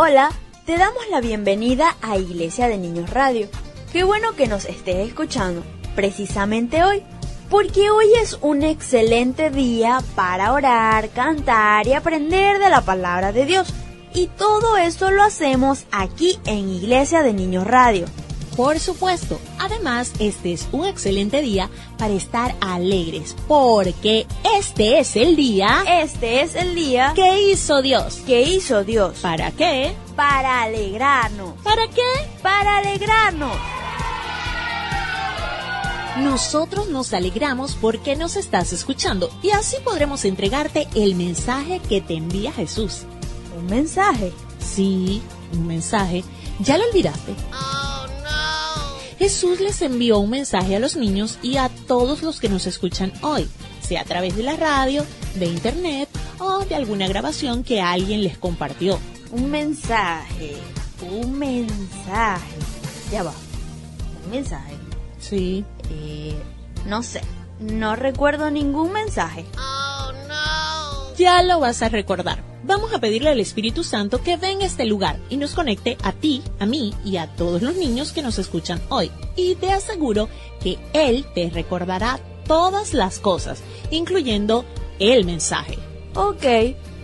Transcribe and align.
Hola, 0.00 0.30
te 0.64 0.78
damos 0.78 1.02
la 1.10 1.20
bienvenida 1.20 1.96
a 2.02 2.16
Iglesia 2.16 2.68
de 2.68 2.78
Niños 2.78 3.10
Radio. 3.10 3.48
Qué 3.92 4.04
bueno 4.04 4.36
que 4.36 4.46
nos 4.46 4.64
estés 4.64 5.08
escuchando, 5.08 5.64
precisamente 5.96 6.84
hoy, 6.84 7.02
porque 7.50 7.90
hoy 7.90 8.06
es 8.22 8.38
un 8.40 8.62
excelente 8.62 9.50
día 9.50 9.98
para 10.14 10.52
orar, 10.52 11.08
cantar 11.08 11.88
y 11.88 11.94
aprender 11.94 12.60
de 12.60 12.70
la 12.70 12.82
palabra 12.82 13.32
de 13.32 13.44
Dios. 13.44 13.74
Y 14.14 14.28
todo 14.28 14.76
esto 14.76 15.10
lo 15.10 15.24
hacemos 15.24 15.86
aquí 15.90 16.38
en 16.46 16.68
Iglesia 16.68 17.24
de 17.24 17.32
Niños 17.32 17.66
Radio. 17.66 18.06
Por 18.58 18.80
supuesto, 18.80 19.40
además 19.60 20.12
este 20.18 20.52
es 20.52 20.66
un 20.72 20.84
excelente 20.84 21.42
día 21.42 21.70
para 21.96 22.12
estar 22.14 22.56
alegres, 22.60 23.36
porque 23.46 24.26
este 24.58 24.98
es 24.98 25.14
el 25.14 25.36
día, 25.36 25.84
este 25.86 26.40
es 26.40 26.56
el 26.56 26.74
día 26.74 27.12
que 27.14 27.52
hizo 27.52 27.82
Dios. 27.82 28.18
¿Qué 28.26 28.42
hizo 28.42 28.82
Dios? 28.82 29.18
¿Para 29.22 29.52
qué? 29.52 29.94
Para 30.16 30.62
alegrarnos. 30.62 31.52
¿Para 31.62 31.86
qué? 31.86 32.02
Para 32.42 32.78
alegrarnos. 32.78 33.56
Nosotros 36.16 36.88
nos 36.88 37.14
alegramos 37.14 37.76
porque 37.80 38.16
nos 38.16 38.34
estás 38.34 38.72
escuchando 38.72 39.30
y 39.40 39.50
así 39.50 39.76
podremos 39.84 40.24
entregarte 40.24 40.88
el 40.96 41.14
mensaje 41.14 41.80
que 41.88 42.00
te 42.00 42.14
envía 42.14 42.50
Jesús. 42.50 43.02
¿Un 43.56 43.66
mensaje? 43.66 44.32
Sí, 44.58 45.22
un 45.52 45.68
mensaje. 45.68 46.24
¿Ya 46.58 46.76
lo 46.76 46.82
olvidaste? 46.90 47.36
Jesús 49.18 49.58
les 49.58 49.82
envió 49.82 50.20
un 50.20 50.30
mensaje 50.30 50.76
a 50.76 50.78
los 50.78 50.94
niños 50.94 51.38
y 51.42 51.56
a 51.56 51.68
todos 51.88 52.22
los 52.22 52.38
que 52.38 52.48
nos 52.48 52.66
escuchan 52.66 53.12
hoy, 53.22 53.48
sea 53.80 54.02
a 54.02 54.04
través 54.04 54.36
de 54.36 54.44
la 54.44 54.54
radio, 54.56 55.04
de 55.34 55.46
internet 55.46 56.08
o 56.38 56.60
de 56.60 56.76
alguna 56.76 57.08
grabación 57.08 57.64
que 57.64 57.80
alguien 57.80 58.22
les 58.22 58.38
compartió. 58.38 58.98
Un 59.32 59.50
mensaje, 59.50 60.56
un 61.02 61.36
mensaje. 61.36 62.56
Ya 63.10 63.24
va. 63.24 63.32
Un 64.24 64.30
mensaje. 64.30 64.74
Sí. 65.18 65.64
Eh, 65.90 66.34
no 66.86 67.02
sé, 67.02 67.20
no 67.58 67.96
recuerdo 67.96 68.50
ningún 68.52 68.92
mensaje. 68.92 69.44
Oh, 69.56 70.12
no. 70.28 71.16
Ya 71.16 71.42
lo 71.42 71.58
vas 71.58 71.82
a 71.82 71.88
recordar 71.88 72.47
vamos 72.64 72.92
a 72.92 72.98
pedirle 72.98 73.30
al 73.30 73.40
Espíritu 73.40 73.84
Santo 73.84 74.22
que 74.22 74.36
venga 74.36 74.64
a 74.64 74.66
este 74.66 74.84
lugar 74.84 75.18
y 75.30 75.36
nos 75.36 75.54
conecte 75.54 75.96
a 76.02 76.12
ti, 76.12 76.42
a 76.58 76.66
mí 76.66 76.94
y 77.04 77.16
a 77.16 77.34
todos 77.34 77.62
los 77.62 77.76
niños 77.76 78.12
que 78.12 78.22
nos 78.22 78.38
escuchan 78.38 78.80
hoy. 78.88 79.10
Y 79.36 79.54
te 79.56 79.72
aseguro 79.72 80.28
que 80.62 80.78
Él 80.92 81.26
te 81.34 81.50
recordará 81.50 82.20
todas 82.46 82.94
las 82.94 83.18
cosas, 83.18 83.62
incluyendo 83.90 84.64
el 84.98 85.24
mensaje. 85.24 85.78
Ok, 86.14 86.44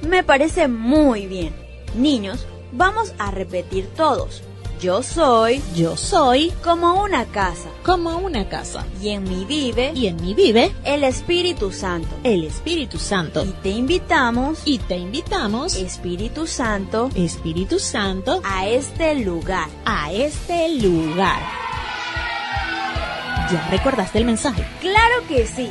me 0.09 0.25
parece 0.25 0.69
muy 0.69 1.27
bien. 1.27 1.55
Niños, 1.95 2.47
vamos 2.73 3.13
a 3.19 3.31
repetir 3.31 3.87
todos. 3.97 4.43
Yo 4.81 5.03
soy, 5.03 5.63
yo 5.75 5.97
soy 5.97 6.53
como 6.63 7.03
una 7.03 7.25
casa, 7.27 7.69
como 7.85 8.19
una 8.19 8.49
casa. 8.49 8.85
Y 9.01 9.11
en 9.11 9.25
mí 9.25 9.45
vive, 9.47 9.93
y 9.95 10.09
en 10.09 10.17
mí 10.17 10.35
vive 10.35 10.73
el 10.85 11.05
Espíritu 11.05 11.73
Santo. 11.73 12.09
El 12.23 12.45
Espíritu 12.45 12.99
Santo. 12.99 13.45
Y 13.45 13.53
te 13.63 13.71
invitamos, 13.71 14.63
y 14.65 14.79
te 14.79 14.97
invitamos, 14.97 15.77
Espíritu 15.77 16.47
Santo, 16.47 17.09
Espíritu 17.15 17.79
Santo, 17.79 18.43
a 18.45 18.67
este 18.67 19.15
lugar, 19.15 19.69
a 19.85 20.13
este 20.13 20.69
lugar. 20.81 21.41
¿Ya 23.51 23.67
recordaste 23.71 24.19
el 24.19 24.25
mensaje? 24.25 24.67
Claro 24.81 25.15
que 25.29 25.47
sí. 25.47 25.71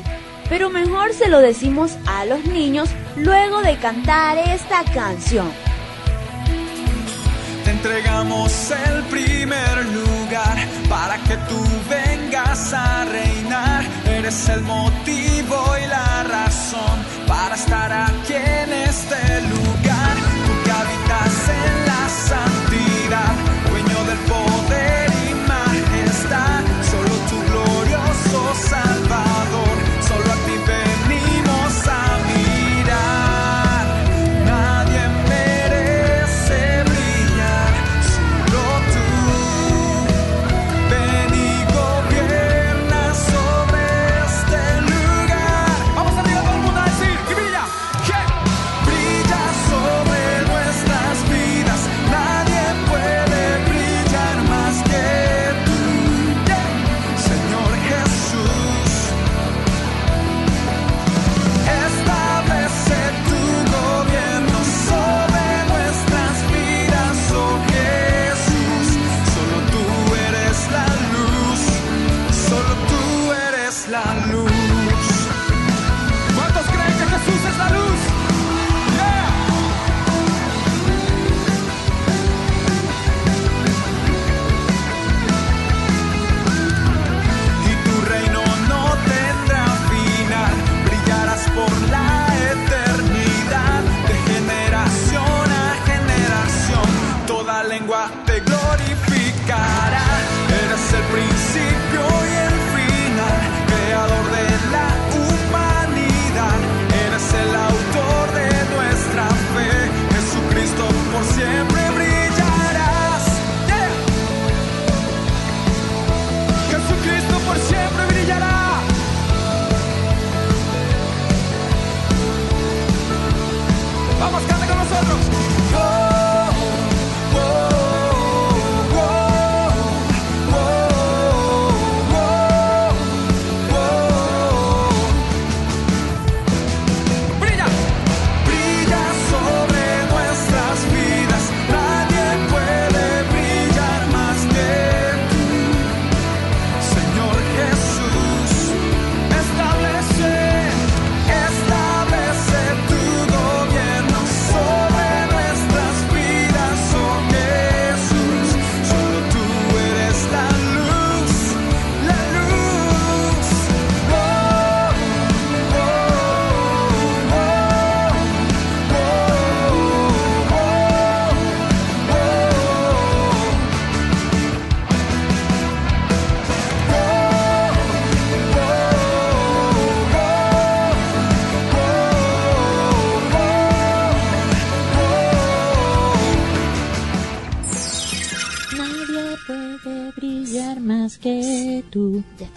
Pero 0.49 0.69
mejor 0.69 1.13
se 1.13 1.29
lo 1.29 1.39
decimos 1.39 1.91
a 2.05 2.25
los 2.25 2.43
niños 2.45 2.89
luego 3.15 3.61
de 3.61 3.77
cantar 3.77 4.37
esta 4.37 4.83
canción 4.85 5.51
entregamos 7.83 8.71
el 8.71 9.03
primer 9.03 9.85
lugar 9.87 10.57
para 10.89 11.17
que 11.17 11.35
tú 11.49 11.61
vengas 11.89 12.73
a 12.73 13.03
reinar. 13.03 13.83
Eres 14.05 14.47
el 14.47 14.61
motivo 14.61 15.57
y 15.83 15.87
la 15.87 16.23
razón 16.23 16.97
para 17.27 17.55
estar 17.55 17.91
aquí 17.91 18.35
en 18.35 18.71
este 18.71 19.41
lugar. 19.41 20.15
Tú 20.45 20.53
que 20.63 20.71
habitas 20.71 21.49
en 21.49 21.85
la 21.85 22.02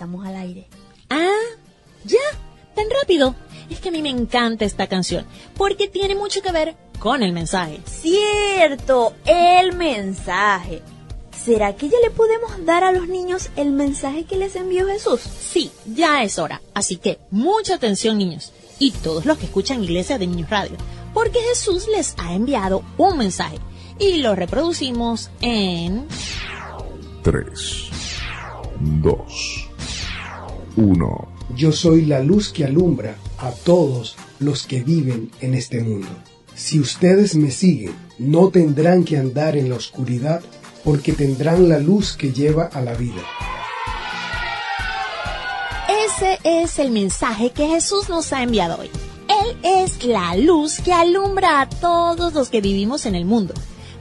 estamos 0.07 0.27
al 0.27 0.37
aire. 0.37 0.69
Ah, 1.11 1.57
ya, 2.05 2.19
tan 2.77 2.85
rápido. 3.01 3.35
Es 3.69 3.81
que 3.81 3.89
a 3.89 3.93
mí 3.93 4.03
me 4.03 4.11
encanta 4.11 4.65
esta 4.65 4.87
canción 4.87 5.27
porque 5.57 5.89
tiene 5.89 6.15
mucho 6.15 6.43
que 6.43 6.53
ver 6.53 6.77
con 7.01 7.25
el 7.25 7.33
mensaje. 7.33 7.81
Cierto, 7.87 9.15
el 9.25 9.75
mensaje. 9.75 10.83
¿Será 11.45 11.75
que 11.75 11.89
ya 11.89 11.99
le 12.03 12.11
podemos 12.11 12.65
dar 12.65 12.85
a 12.85 12.93
los 12.93 13.09
niños 13.09 13.51
el 13.57 13.73
mensaje 13.73 14.25
que 14.25 14.37
les 14.37 14.55
envió 14.55 14.87
Jesús? 14.87 15.21
Sí, 15.21 15.73
ya 15.87 16.23
es 16.23 16.39
hora. 16.39 16.63
Así 16.73 16.97
que 16.97 17.19
mucha 17.33 17.75
atención 17.75 18.17
niños 18.17 18.53
y 18.79 18.93
todos 18.93 19.27
los 19.27 19.39
que 19.39 19.47
escuchan 19.47 19.83
Iglesia 19.83 20.19
de 20.19 20.29
Niños 20.29 20.51
Radio, 20.51 20.77
porque 21.15 21.41
Jesús 21.41 21.89
les 21.89 22.15
ha 22.19 22.33
enviado 22.35 22.85
un 22.97 23.19
mensaje 23.19 23.59
y 23.99 24.19
lo 24.19 24.37
reproducimos 24.37 25.31
en 25.41 26.07
3, 27.23 27.91
2, 28.81 29.66
1. 30.77 31.29
Yo 31.55 31.73
soy 31.73 32.05
la 32.05 32.21
luz 32.21 32.53
que 32.53 32.65
alumbra 32.65 33.17
a 33.39 33.51
todos 33.51 34.17
los 34.39 34.67
que 34.67 34.83
viven 34.83 35.31
en 35.41 35.55
este 35.55 35.83
mundo. 35.83 36.09
Si 36.55 36.81
ustedes 36.81 37.35
me 37.35 37.51
siguen, 37.51 37.95
no 38.19 38.49
tendrán 38.49 39.05
que 39.05 39.19
andar 39.19 39.57
en 39.57 39.69
la 39.69 39.77
oscuridad, 39.77 40.41
porque 40.85 41.13
tendrán 41.13 41.69
la 41.69 41.79
luz 41.79 42.17
que 42.17 42.33
lleva 42.33 42.65
a 42.65 42.81
la 42.81 42.95
vida. 42.95 43.23
Ese 46.07 46.39
es 46.45 46.79
el 46.79 46.91
mensaje 46.91 47.51
que 47.51 47.69
Jesús 47.69 48.09
nos 48.09 48.33
ha 48.33 48.43
enviado 48.43 48.79
hoy. 48.81 48.91
Él 49.29 49.57
es 49.63 50.05
la 50.05 50.37
luz 50.37 50.81
que 50.81 50.93
alumbra 50.93 51.61
a 51.61 51.69
todos 51.69 52.33
los 52.33 52.49
que 52.49 52.61
vivimos 52.61 53.07
en 53.07 53.15
el 53.15 53.25
mundo, 53.25 53.55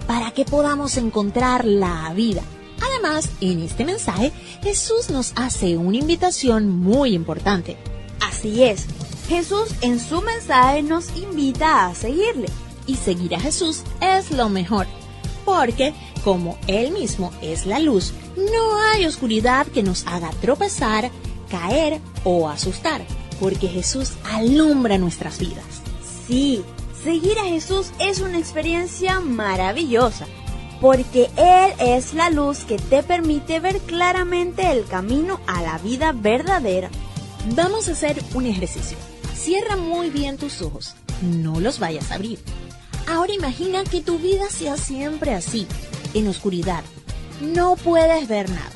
para 0.07 0.31
que 0.31 0.45
podamos 0.45 0.97
encontrar 0.97 1.65
la 1.65 2.13
vida. 2.13 2.41
Además, 2.81 3.29
en 3.41 3.61
este 3.61 3.85
mensaje, 3.85 4.31
Jesús 4.61 5.09
nos 5.09 5.33
hace 5.35 5.77
una 5.77 5.97
invitación 5.97 6.69
muy 6.69 7.13
importante. 7.13 7.77
Así 8.21 8.63
es, 8.63 8.85
Jesús 9.27 9.69
en 9.81 9.99
su 9.99 10.21
mensaje 10.21 10.83
nos 10.83 11.15
invita 11.15 11.87
a 11.87 11.95
seguirle. 11.95 12.47
Y 12.87 12.95
seguir 12.95 13.33
a 13.35 13.39
Jesús 13.39 13.81
es 13.99 14.29
lo 14.29 14.47
mejor, 14.49 14.85
porque 15.43 15.93
como 16.23 16.57
Él 16.67 16.91
mismo 16.91 17.31
es 17.41 17.65
la 17.65 17.79
luz, 17.79 18.13
no 18.35 18.79
hay 18.79 19.05
oscuridad 19.05 19.65
que 19.67 19.81
nos 19.81 20.05
haga 20.05 20.29
tropezar, 20.41 21.09
caer 21.49 21.99
o 22.23 22.49
asustar, 22.49 23.05
porque 23.39 23.67
Jesús 23.67 24.13
alumbra 24.31 24.97
nuestras 24.97 25.39
vidas. 25.39 25.65
Sí, 26.27 26.61
seguir 27.03 27.39
a 27.39 27.45
Jesús 27.45 27.91
es 27.99 28.21
una 28.21 28.37
experiencia 28.37 29.19
maravillosa, 29.19 30.27
porque 30.81 31.29
Él 31.37 31.73
es 31.79 32.13
la 32.13 32.29
luz 32.29 32.65
que 32.65 32.77
te 32.77 33.03
permite 33.03 33.59
ver 33.59 33.79
claramente 33.79 34.71
el 34.71 34.85
camino 34.85 35.39
a 35.47 35.61
la 35.61 35.77
vida 35.77 36.11
verdadera. 36.11 36.89
Vamos 37.55 37.87
a 37.87 37.93
hacer 37.93 38.21
un 38.33 38.45
ejercicio. 38.45 38.97
Cierra 39.35 39.75
muy 39.75 40.09
bien 40.09 40.37
tus 40.37 40.61
ojos, 40.61 40.95
no 41.21 41.59
los 41.59 41.79
vayas 41.79 42.11
a 42.11 42.15
abrir. 42.15 42.39
Ahora 43.07 43.33
imagina 43.33 43.83
que 43.83 44.01
tu 44.01 44.17
vida 44.17 44.49
sea 44.49 44.77
siempre 44.77 45.33
así, 45.33 45.67
en 46.13 46.27
oscuridad. 46.27 46.83
No 47.41 47.75
puedes 47.75 48.27
ver 48.27 48.49
nada. 48.49 48.71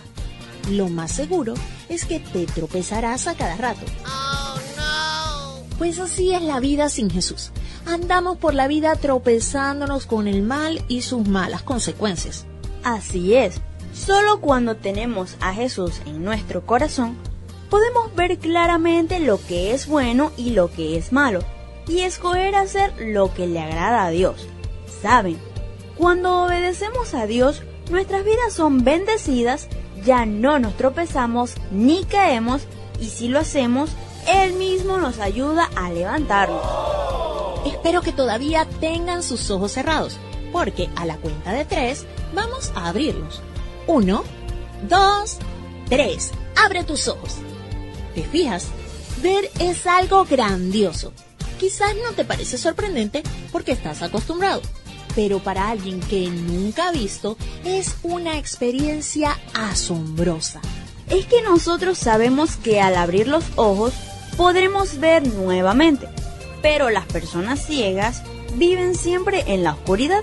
Lo 0.70 0.88
más 0.88 1.12
seguro 1.12 1.56
es 1.88 2.06
que 2.06 2.20
te 2.20 2.46
tropezarás 2.46 3.28
a 3.28 3.36
cada 3.36 3.56
rato. 3.56 3.86
Pues 5.80 5.98
así 6.00 6.34
es 6.34 6.42
la 6.42 6.60
vida 6.60 6.90
sin 6.90 7.10
Jesús. 7.10 7.52
Andamos 7.90 8.38
por 8.38 8.54
la 8.54 8.68
vida 8.68 8.96
tropezándonos 8.96 10.06
con 10.06 10.28
el 10.28 10.44
mal 10.44 10.86
y 10.88 11.02
sus 11.02 11.28
malas 11.28 11.64
consecuencias. 11.64 12.46
Así 12.84 13.34
es, 13.34 13.62
solo 13.94 14.42
cuando 14.42 14.76
tenemos 14.76 15.36
a 15.42 15.56
Jesús 15.56 16.00
en 16.06 16.24
nuestro 16.24 16.68
corazón, 16.68 17.18
podemos 17.68 18.14
ver 18.14 18.38
claramente 18.38 19.20
lo 19.20 19.44
que 19.44 19.74
es 19.74 19.88
bueno 19.88 20.32
y 20.38 20.52
lo 20.52 20.72
que 20.72 20.98
es 20.98 21.12
malo, 21.12 21.40
y 21.88 22.02
escoger 22.02 22.54
hacer 22.54 22.94
lo 23.00 23.34
que 23.34 23.48
le 23.48 23.60
agrada 23.60 24.06
a 24.06 24.12
Dios. 24.12 24.48
Saben, 25.02 25.40
cuando 25.98 26.44
obedecemos 26.44 27.16
a 27.16 27.26
Dios, 27.26 27.64
nuestras 27.90 28.24
vidas 28.24 28.54
son 28.54 28.84
bendecidas, 28.84 29.68
ya 30.06 30.28
no 30.28 30.60
nos 30.60 30.78
tropezamos 30.78 31.56
ni 31.72 32.04
caemos, 32.04 32.62
y 33.02 33.06
si 33.06 33.30
lo 33.30 33.40
hacemos, 33.40 33.90
Él 34.28 34.54
mismo 34.54 35.00
nos 35.00 35.18
ayuda 35.18 35.72
a 35.76 35.90
levantarnos. 35.90 36.89
Espero 37.66 38.02
que 38.02 38.14
todavía 38.14 38.66
tengan 38.80 39.24
sus 39.24 39.50
ojos 39.52 39.74
cerrados, 39.74 40.18
porque 40.52 40.90
a 40.96 41.06
la 41.06 41.18
cuenta 41.18 41.52
de 41.52 41.66
tres 41.66 42.06
vamos 42.34 42.72
a 42.76 42.88
abrirlos. 42.88 43.42
Uno, 43.88 44.24
dos, 44.88 45.38
tres. 45.90 46.32
Abre 46.56 46.84
tus 46.84 47.08
ojos. 47.08 47.36
¿Te 48.16 48.24
fijas? 48.24 48.68
Ver 49.22 49.50
es 49.60 49.86
algo 49.88 50.26
grandioso. 50.26 51.14
Quizás 51.60 51.94
no 52.04 52.14
te 52.14 52.24
parece 52.24 52.58
sorprendente 52.58 53.24
porque 53.52 53.74
estás 53.74 54.02
acostumbrado, 54.02 54.62
pero 55.16 55.40
para 55.40 55.70
alguien 55.70 56.00
que 56.00 56.30
nunca 56.30 56.88
ha 56.88 56.92
visto 56.92 57.38
es 57.66 57.96
una 58.04 58.38
experiencia 58.38 59.38
asombrosa. 59.54 60.62
Es 61.10 61.26
que 61.26 61.42
nosotros 61.42 61.98
sabemos 61.98 62.56
que 62.56 62.80
al 62.80 62.96
abrir 62.96 63.28
los 63.28 63.44
ojos 63.58 63.94
podremos 64.38 65.00
ver 65.00 65.28
nuevamente, 65.28 66.08
pero 66.62 66.90
las 66.90 67.06
personas 67.06 67.66
ciegas 67.66 68.24
viven 68.56 68.96
siempre 68.96 69.44
en 69.48 69.64
la 69.64 69.74
oscuridad 69.74 70.22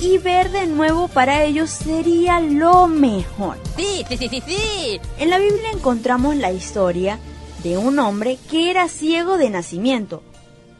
y 0.00 0.18
ver 0.18 0.50
de 0.50 0.66
nuevo 0.66 1.08
para 1.08 1.44
ellos 1.44 1.70
sería 1.70 2.40
lo 2.40 2.86
mejor. 2.86 3.58
Sí, 3.76 4.04
sí, 4.08 4.16
sí, 4.16 4.28
sí, 4.28 4.42
sí. 4.46 5.00
En 5.18 5.30
la 5.30 5.38
Biblia 5.38 5.70
encontramos 5.72 6.36
la 6.36 6.52
historia 6.52 7.18
de 7.62 7.78
un 7.78 7.98
hombre 7.98 8.38
que 8.50 8.70
era 8.70 8.88
ciego 8.88 9.38
de 9.38 9.50
nacimiento, 9.50 10.22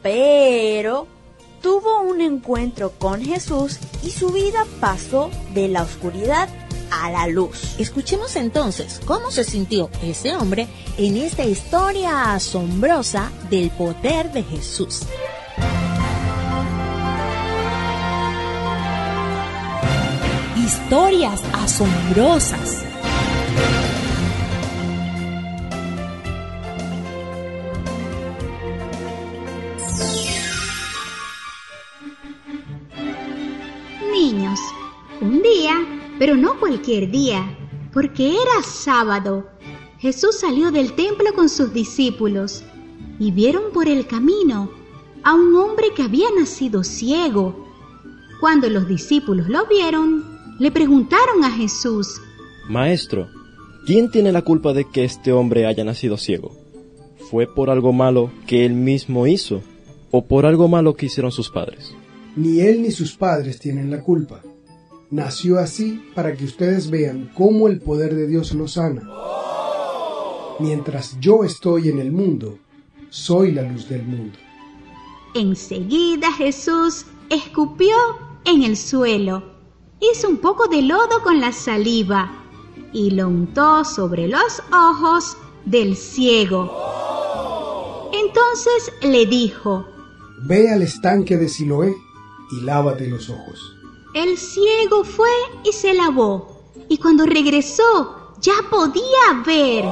pero 0.01 1.07
tuvo 1.61 2.01
un 2.01 2.21
encuentro 2.21 2.91
con 2.91 3.21
Jesús 3.23 3.79
y 4.03 4.11
su 4.11 4.29
vida 4.29 4.65
pasó 4.79 5.31
de 5.53 5.67
la 5.67 5.83
oscuridad 5.83 6.47
a 6.91 7.09
la 7.11 7.27
luz. 7.27 7.75
Escuchemos 7.77 8.35
entonces 8.35 8.99
cómo 9.05 9.31
se 9.31 9.43
sintió 9.43 9.89
ese 10.01 10.35
hombre 10.35 10.67
en 10.97 11.17
esta 11.17 11.43
historia 11.43 12.33
asombrosa 12.33 13.31
del 13.49 13.69
poder 13.71 14.31
de 14.31 14.43
Jesús. 14.43 15.03
Historias 20.57 21.41
asombrosas. 21.53 22.83
Pero 36.19 36.35
no 36.35 36.59
cualquier 36.59 37.11
día, 37.11 37.57
porque 37.93 38.33
era 38.33 38.63
sábado, 38.63 39.47
Jesús 39.99 40.39
salió 40.39 40.71
del 40.71 40.93
templo 40.93 41.33
con 41.33 41.49
sus 41.49 41.73
discípulos 41.73 42.63
y 43.19 43.31
vieron 43.31 43.71
por 43.73 43.87
el 43.87 44.05
camino 44.05 44.69
a 45.23 45.33
un 45.33 45.55
hombre 45.55 45.87
que 45.95 46.03
había 46.03 46.27
nacido 46.37 46.83
ciego. 46.83 47.65
Cuando 48.39 48.69
los 48.69 48.87
discípulos 48.87 49.49
lo 49.49 49.65
vieron, 49.67 50.23
le 50.59 50.71
preguntaron 50.71 51.43
a 51.43 51.51
Jesús, 51.51 52.21
Maestro, 52.69 53.27
¿quién 53.85 54.11
tiene 54.11 54.31
la 54.31 54.43
culpa 54.43 54.73
de 54.73 54.85
que 54.85 55.03
este 55.03 55.31
hombre 55.31 55.65
haya 55.65 55.83
nacido 55.83 56.17
ciego? 56.17 56.51
¿Fue 57.31 57.47
por 57.47 57.69
algo 57.69 57.91
malo 57.91 58.31
que 58.45 58.65
él 58.65 58.73
mismo 58.73 59.25
hizo 59.25 59.61
o 60.11 60.25
por 60.25 60.45
algo 60.45 60.67
malo 60.67 60.93
que 60.95 61.07
hicieron 61.07 61.31
sus 61.31 61.49
padres? 61.49 61.93
Ni 62.35 62.59
él 62.59 62.83
ni 62.83 62.91
sus 62.91 63.15
padres 63.17 63.59
tienen 63.59 63.89
la 63.89 64.01
culpa. 64.01 64.43
Nació 65.09 65.59
así 65.59 66.03
para 66.15 66.35
que 66.35 66.43
ustedes 66.43 66.89
vean 66.89 67.31
cómo 67.33 67.69
el 67.69 67.79
poder 67.79 68.13
de 68.13 68.27
Dios 68.27 68.53
lo 68.53 68.67
sana. 68.67 69.03
Mientras 70.59 71.17
yo 71.21 71.45
estoy 71.45 71.87
en 71.87 71.99
el 71.99 72.11
mundo, 72.11 72.59
soy 73.09 73.53
la 73.53 73.61
luz 73.61 73.87
del 73.87 74.03
mundo. 74.03 74.37
Enseguida 75.33 76.33
Jesús 76.33 77.05
escupió 77.29 77.95
en 78.43 78.63
el 78.63 78.75
suelo, 78.75 79.43
hizo 80.01 80.27
un 80.27 80.37
poco 80.37 80.67
de 80.67 80.81
lodo 80.81 81.23
con 81.23 81.39
la 81.39 81.53
saliva 81.53 82.43
y 82.91 83.11
lo 83.11 83.29
untó 83.29 83.85
sobre 83.85 84.27
los 84.27 84.61
ojos 84.73 85.37
del 85.63 85.95
ciego. 85.95 86.69
Entonces 88.13 88.91
le 89.03 89.25
dijo, 89.25 89.85
Ve 90.47 90.69
al 90.69 90.81
estanque 90.81 91.37
de 91.37 91.47
Siloé 91.47 91.95
y 92.51 92.61
lávate 92.61 93.07
los 93.07 93.29
ojos. 93.29 93.76
El 94.23 94.37
ciego 94.37 95.03
fue 95.03 95.29
y 95.63 95.71
se 95.71 95.93
lavó, 95.93 96.73
y 96.89 96.97
cuando 96.97 97.25
regresó 97.25 98.33
ya 98.39 98.53
podía 98.69 99.43
ver. 99.45 99.85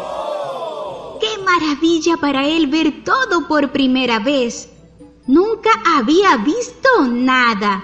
¡Qué 1.20 1.41
maravilla 1.44 2.17
para 2.17 2.48
él 2.48 2.67
ver 2.67 3.03
todo 3.03 3.48
por 3.48 3.72
primera 3.72 4.20
vez! 4.20 4.70
Nunca 5.27 5.70
había 5.98 6.38
visto 6.38 6.89
nada. 7.08 7.84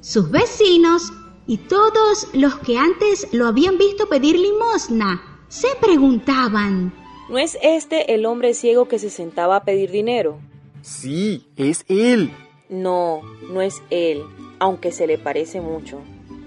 Sus 0.00 0.30
vecinos 0.30 1.12
Y 1.46 1.56
todos 1.56 2.28
los 2.32 2.60
que 2.60 2.78
antes 2.78 3.26
lo 3.32 3.48
habían 3.48 3.76
visto 3.76 4.08
pedir 4.08 4.38
limosna 4.38 5.20
se 5.48 5.66
preguntaban, 5.80 6.94
¿no 7.28 7.38
es 7.38 7.58
este 7.60 8.14
el 8.14 8.24
hombre 8.24 8.54
ciego 8.54 8.86
que 8.86 9.00
se 9.00 9.10
sentaba 9.10 9.56
a 9.56 9.64
pedir 9.64 9.90
dinero? 9.90 10.38
Sí, 10.82 11.48
es 11.56 11.84
él. 11.88 12.32
No, 12.68 13.22
no 13.52 13.60
es 13.60 13.82
él, 13.90 14.22
aunque 14.60 14.92
se 14.92 15.06
le 15.08 15.18
parece 15.18 15.60
mucho. 15.60 16.00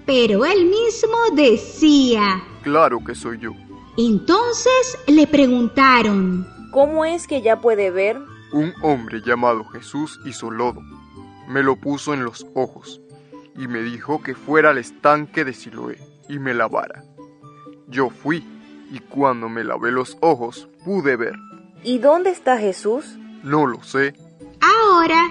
Pero 0.06 0.44
él 0.46 0.64
mismo 0.66 1.16
decía, 1.34 2.42
Claro 2.62 3.04
que 3.04 3.14
soy 3.14 3.38
yo. 3.38 3.50
Entonces 3.98 4.98
le 5.06 5.26
preguntaron, 5.26 6.46
¿Cómo 6.72 7.04
es 7.04 7.26
que 7.28 7.40
ya 7.42 7.60
puede 7.60 7.90
ver? 7.90 8.18
Un 8.52 8.72
hombre 8.82 9.20
llamado 9.24 9.64
Jesús 9.64 10.18
hizo 10.24 10.50
lodo. 10.50 10.80
Me 11.48 11.62
lo 11.62 11.76
puso 11.76 12.14
en 12.14 12.24
los 12.24 12.46
ojos 12.54 13.00
y 13.56 13.68
me 13.68 13.82
dijo 13.82 14.22
que 14.22 14.34
fuera 14.34 14.70
al 14.70 14.78
estanque 14.78 15.44
de 15.44 15.52
Siloé 15.52 15.98
y 16.28 16.38
me 16.38 16.52
lavara. 16.54 17.04
Yo 17.86 18.10
fui 18.10 18.44
y 18.90 18.98
cuando 18.98 19.48
me 19.48 19.62
lavé 19.62 19.92
los 19.92 20.16
ojos 20.20 20.68
pude 20.84 21.16
ver. 21.16 21.34
¿Y 21.84 21.98
dónde 21.98 22.30
está 22.30 22.58
Jesús? 22.58 23.18
No 23.44 23.66
lo 23.66 23.82
sé. 23.82 24.14
ahora 24.60 25.22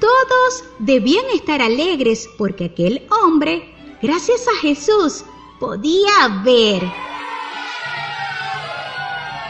todos 0.00 0.64
debían 0.78 1.24
estar 1.34 1.62
alegres 1.62 2.28
porque 2.38 2.66
aquel 2.66 3.06
hombre, 3.10 3.74
gracias 4.02 4.46
a 4.48 4.56
Jesús, 4.60 5.24
podía 5.58 6.42
ver. 6.44 6.82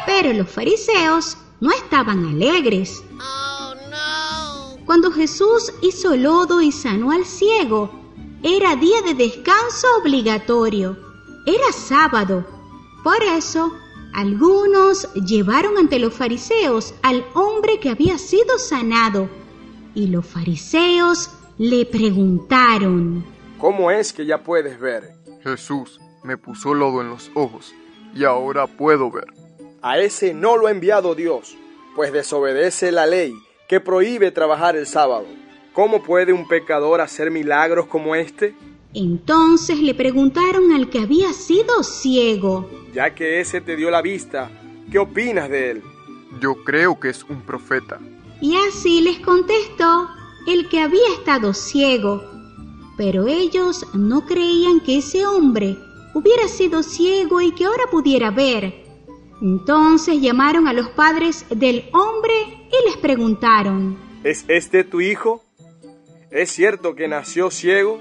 Pero 0.07 0.33
los 0.33 0.49
fariseos 0.49 1.37
no 1.61 1.71
estaban 1.71 2.25
alegres. 2.26 3.03
Cuando 4.85 5.11
Jesús 5.11 5.73
hizo 5.83 6.17
lodo 6.17 6.61
y 6.61 6.71
sanó 6.71 7.11
al 7.11 7.25
ciego, 7.25 7.91
era 8.43 8.76
día 8.76 9.03
de 9.03 9.15
descanso 9.15 9.88
obligatorio. 10.00 10.97
Era 11.45 11.73
sábado. 11.73 12.47
Por 13.03 13.21
eso, 13.23 13.73
algunos 14.12 15.12
llevaron 15.15 15.76
ante 15.79 15.99
los 15.99 16.15
fariseos 16.15 16.95
al 17.03 17.26
hombre 17.35 17.81
que 17.81 17.91
había 17.91 18.19
sido 18.19 18.59
sanado. 18.59 19.29
Y 19.97 20.09
los 20.09 20.26
fariseos 20.26 21.31
le 21.57 21.87
preguntaron, 21.87 23.25
¿Cómo 23.59 23.91
es 23.91 24.12
que 24.12 24.26
ya 24.26 24.43
puedes 24.43 24.79
ver? 24.79 25.15
Jesús 25.43 25.99
me 26.23 26.37
puso 26.37 26.75
lodo 26.75 27.00
en 27.00 27.09
los 27.09 27.31
ojos 27.35 27.75
y 28.15 28.25
ahora 28.25 28.67
puedo 28.67 29.11
ver. 29.11 29.25
A 29.81 29.99
ese 29.99 30.35
no 30.35 30.59
lo 30.59 30.67
ha 30.67 30.71
enviado 30.71 31.15
Dios, 31.15 31.57
pues 31.95 32.12
desobedece 32.12 32.93
la 32.93 33.07
ley 33.07 33.35
que 33.71 33.81
prohíbe 33.81 34.31
trabajar 34.33 34.76
el 34.76 34.87
sábado. 34.87 35.25
¿Cómo 35.73 36.03
puede 36.03 36.35
un 36.35 36.47
pecador 36.47 37.00
hacer 37.00 37.31
milagros 37.31 37.87
como 37.87 38.15
este? 38.15 38.55
Entonces 38.93 39.79
le 39.81 39.95
preguntaron 39.95 40.73
al 40.73 40.91
que 40.91 40.99
había 40.99 41.33
sido 41.33 41.83
ciego. 41.83 42.69
Ya 42.93 43.15
que 43.15 43.41
ese 43.41 43.62
te 43.62 43.76
dio 43.76 43.91
la 43.91 44.03
vista, 44.03 44.50
¿qué 44.93 44.99
opinas 44.99 45.49
de 45.49 45.71
él? 45.71 45.83
Yo 46.38 46.65
creo 46.65 47.00
que 47.00 47.09
es 47.09 47.25
un 47.25 47.41
profeta. 47.41 47.99
Y 48.40 48.57
así 48.57 49.00
les 49.00 49.19
contestó 49.21 50.09
el 50.47 50.69
que 50.69 50.81
había 50.81 51.09
estado 51.19 51.55
ciego. 51.55 52.23
Pero 52.97 53.26
ellos 53.26 53.87
no 53.95 54.25
creían 54.26 54.81
que 54.81 54.99
ese 54.99 55.26
hombre 55.26 55.76
hubiera 56.14 56.49
sido 56.49 56.83
ciego 56.83 57.40
y 57.40 57.52
que 57.52 57.64
ahora 57.66 57.85
pudiera 57.90 58.31
ver. 58.31 58.85
Entonces 59.43 60.21
llamaron 60.21 60.66
a 60.66 60.73
los 60.73 60.88
padres 60.90 61.45
del 61.50 61.90
hombre 61.93 62.35
y 62.71 62.88
les 62.88 62.97
preguntaron, 62.97 63.99
¿Es 64.25 64.45
este 64.49 64.83
tu 64.83 65.00
hijo? 65.00 65.45
¿Es 66.31 66.50
cierto 66.50 66.95
que 66.95 67.07
nació 67.07 67.50
ciego? 67.50 68.00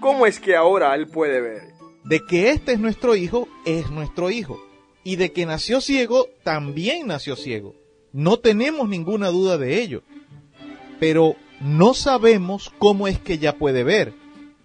¿Cómo 0.00 0.26
es 0.26 0.40
que 0.40 0.56
ahora 0.56 0.94
él 0.94 1.08
puede 1.08 1.40
ver? 1.40 1.62
De 2.04 2.20
que 2.24 2.50
este 2.50 2.72
es 2.72 2.80
nuestro 2.80 3.16
hijo, 3.16 3.48
es 3.64 3.90
nuestro 3.90 4.30
hijo. 4.30 4.60
Y 5.04 5.16
de 5.16 5.32
que 5.32 5.46
nació 5.46 5.80
ciego, 5.80 6.28
también 6.44 7.06
nació 7.06 7.34
ciego. 7.34 7.74
No 8.12 8.38
tenemos 8.38 8.88
ninguna 8.88 9.28
duda 9.28 9.58
de 9.58 9.82
ello. 9.82 10.02
Pero 11.00 11.36
no 11.60 11.94
sabemos 11.94 12.72
cómo 12.78 13.08
es 13.08 13.18
que 13.18 13.38
ya 13.38 13.56
puede 13.56 13.84
ver, 13.84 14.14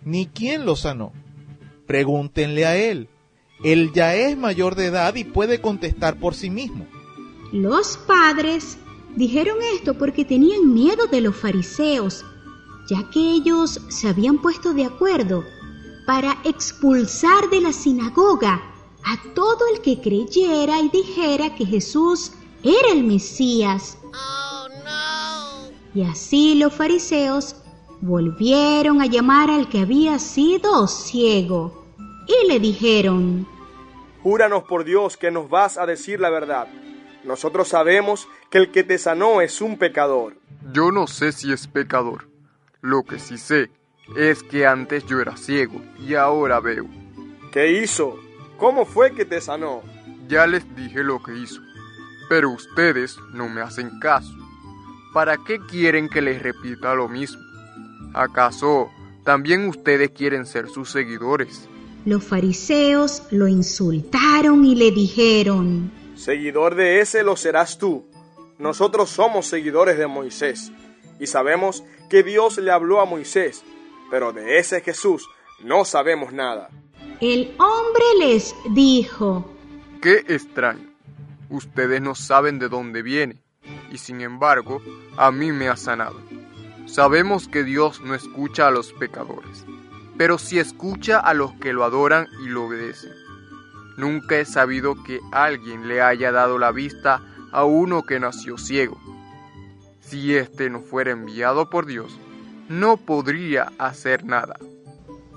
ni 0.03 0.27
quién 0.27 0.65
lo 0.65 0.75
sanó. 0.75 1.13
Pregúntenle 1.85 2.65
a 2.65 2.75
él. 2.75 3.09
Él 3.63 3.91
ya 3.93 4.15
es 4.15 4.37
mayor 4.37 4.75
de 4.75 4.87
edad 4.87 5.15
y 5.15 5.23
puede 5.23 5.61
contestar 5.61 6.19
por 6.19 6.35
sí 6.35 6.49
mismo. 6.49 6.85
Los 7.51 7.97
padres 7.97 8.77
dijeron 9.15 9.57
esto 9.73 9.97
porque 9.97 10.25
tenían 10.25 10.73
miedo 10.73 11.07
de 11.07 11.21
los 11.21 11.35
fariseos, 11.35 12.23
ya 12.89 13.09
que 13.09 13.19
ellos 13.19 13.81
se 13.89 14.07
habían 14.07 14.39
puesto 14.39 14.73
de 14.73 14.85
acuerdo 14.85 15.43
para 16.05 16.37
expulsar 16.43 17.49
de 17.49 17.61
la 17.61 17.73
sinagoga 17.73 18.61
a 19.03 19.33
todo 19.33 19.59
el 19.73 19.81
que 19.81 20.01
creyera 20.01 20.81
y 20.81 20.89
dijera 20.89 21.55
que 21.55 21.65
Jesús 21.65 22.31
era 22.69 22.91
el 22.91 23.03
Mesías. 23.03 23.97
Y 25.93 26.03
así 26.03 26.55
los 26.55 26.73
fariseos 26.73 27.55
volvieron 28.01 29.01
a 29.01 29.05
llamar 29.05 29.49
al 29.49 29.69
que 29.69 29.79
había 29.79 30.19
sido 30.19 30.87
ciego 30.87 31.85
y 32.27 32.47
le 32.47 32.59
dijeron, 32.59 33.47
Júranos 34.21 34.63
por 34.63 34.83
Dios 34.83 35.17
que 35.17 35.31
nos 35.31 35.49
vas 35.49 35.77
a 35.77 35.85
decir 35.85 36.19
la 36.19 36.29
verdad. 36.29 36.67
Nosotros 37.23 37.69
sabemos 37.69 38.27
que 38.49 38.57
el 38.57 38.71
que 38.71 38.83
te 38.83 38.97
sanó 38.97 39.41
es 39.41 39.61
un 39.61 39.77
pecador. 39.77 40.35
Yo 40.71 40.91
no 40.91 41.07
sé 41.07 41.31
si 41.31 41.51
es 41.51 41.67
pecador. 41.67 42.27
Lo 42.81 43.03
que 43.03 43.19
sí 43.19 43.37
sé 43.37 43.69
es 44.15 44.43
que 44.43 44.65
antes 44.65 45.05
yo 45.05 45.19
era 45.19 45.35
ciego 45.35 45.81
y 45.99 46.15
ahora 46.15 46.59
veo. 46.59 46.85
¿Qué 47.51 47.81
hizo? 47.81 48.17
¿Cómo 48.57 48.85
fue 48.85 49.13
que 49.13 49.25
te 49.25 49.41
sanó? 49.41 49.81
Ya 50.27 50.45
les 50.47 50.75
dije 50.75 51.03
lo 51.03 51.21
que 51.23 51.37
hizo, 51.37 51.61
pero 52.29 52.49
ustedes 52.49 53.17
no 53.33 53.49
me 53.49 53.61
hacen 53.61 53.99
caso. 53.99 54.33
¿Para 55.13 55.37
qué 55.37 55.59
quieren 55.59 56.09
que 56.09 56.21
les 56.21 56.41
repita 56.41 56.93
lo 56.93 57.07
mismo? 57.07 57.41
¿Acaso 58.13 58.89
también 59.23 59.67
ustedes 59.67 60.11
quieren 60.11 60.45
ser 60.45 60.69
sus 60.69 60.91
seguidores? 60.91 61.67
Los 62.05 62.23
fariseos 62.23 63.23
lo 63.31 63.47
insultaron 63.47 64.63
y 64.63 64.75
le 64.75 64.91
dijeron, 64.91 65.91
Seguidor 66.15 66.75
de 66.75 67.01
ese 67.01 67.23
lo 67.23 67.35
serás 67.35 67.77
tú. 67.77 68.05
Nosotros 68.57 69.09
somos 69.09 69.45
seguidores 69.45 69.97
de 69.97 70.07
Moisés 70.07 70.71
y 71.19 71.27
sabemos 71.27 71.83
que 72.09 72.23
Dios 72.23 72.57
le 72.57 72.71
habló 72.71 73.01
a 73.01 73.05
Moisés, 73.05 73.63
pero 74.09 74.33
de 74.33 74.57
ese 74.57 74.81
Jesús 74.81 75.27
no 75.63 75.85
sabemos 75.85 76.31
nada. 76.33 76.69
El 77.19 77.55
hombre 77.59 78.05
les 78.19 78.55
dijo, 78.71 79.51
Qué 80.01 80.23
extraño. 80.27 80.86
Ustedes 81.49 82.01
no 82.01 82.15
saben 82.15 82.59
de 82.59 82.69
dónde 82.69 83.01
viene 83.01 83.41
y 83.91 83.97
sin 83.97 84.21
embargo 84.21 84.81
a 85.17 85.31
mí 85.31 85.51
me 85.51 85.69
ha 85.69 85.75
sanado. 85.75 86.19
Sabemos 86.85 87.47
que 87.47 87.63
Dios 87.63 88.01
no 88.01 88.15
escucha 88.15 88.67
a 88.67 88.71
los 88.71 88.93
pecadores, 88.93 89.65
pero 90.17 90.37
sí 90.37 90.59
escucha 90.59 91.19
a 91.19 91.33
los 91.33 91.53
que 91.53 91.73
lo 91.73 91.83
adoran 91.83 92.27
y 92.43 92.47
lo 92.47 92.65
obedecen. 92.65 93.11
Nunca 93.97 94.37
he 94.37 94.45
sabido 94.45 94.95
que 95.03 95.19
alguien 95.31 95.87
le 95.87 96.01
haya 96.01 96.31
dado 96.31 96.57
la 96.57 96.71
vista 96.71 97.21
a 97.51 97.63
uno 97.65 98.03
que 98.03 98.19
nació 98.19 98.57
ciego. 98.57 98.97
Si 100.01 100.35
éste 100.35 100.69
no 100.69 100.81
fuera 100.81 101.11
enviado 101.11 101.69
por 101.69 101.85
Dios, 101.85 102.17
no 102.69 102.97
podría 102.97 103.71
hacer 103.77 104.23
nada. 104.23 104.55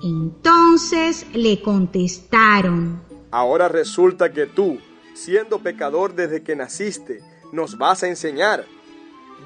Entonces 0.01 1.27
le 1.33 1.61
contestaron, 1.61 3.01
Ahora 3.31 3.69
resulta 3.69 4.33
que 4.33 4.45
tú, 4.45 4.77
siendo 5.23 5.59
pecador 5.59 6.15
desde 6.15 6.41
que 6.41 6.55
naciste, 6.55 7.21
nos 7.51 7.77
vas 7.77 8.01
a 8.01 8.07
enseñar. 8.07 8.65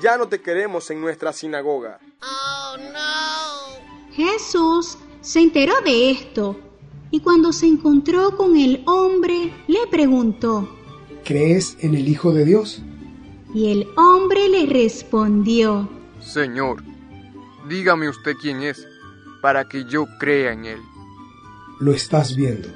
Ya 0.01 0.17
no 0.17 0.27
te 0.27 0.41
queremos 0.41 0.89
en 0.89 1.01
nuestra 1.01 1.33
sinagoga. 1.33 1.99
Jesús 4.13 4.97
se 5.21 5.41
enteró 5.41 5.73
de 5.81 6.11
esto 6.11 6.57
y 7.11 7.19
cuando 7.19 7.51
se 7.51 7.67
encontró 7.67 8.37
con 8.37 8.55
el 8.55 8.83
hombre 8.85 9.53
le 9.67 9.87
preguntó, 9.91 10.69
¿Crees 11.25 11.77
en 11.81 11.95
el 11.95 12.07
Hijo 12.07 12.33
de 12.33 12.45
Dios? 12.45 12.81
y 13.53 13.71
el 13.71 13.87
hombre 13.95 14.49
le 14.49 14.65
respondió, 14.65 15.89
Señor, 16.21 16.83
dígame 17.69 18.09
usted 18.09 18.33
quién 18.41 18.61
es, 18.61 18.85
para 19.41 19.67
que 19.69 19.85
yo 19.85 20.07
crea 20.19 20.51
en 20.51 20.65
él. 20.65 20.79
Lo 21.79 21.93
estás 21.93 22.35
viendo. 22.35 22.67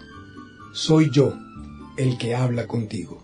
Soy 0.71 1.09
yo 1.11 1.33
el 1.99 2.17
que 2.17 2.33
habla 2.33 2.65
contigo. 2.65 3.21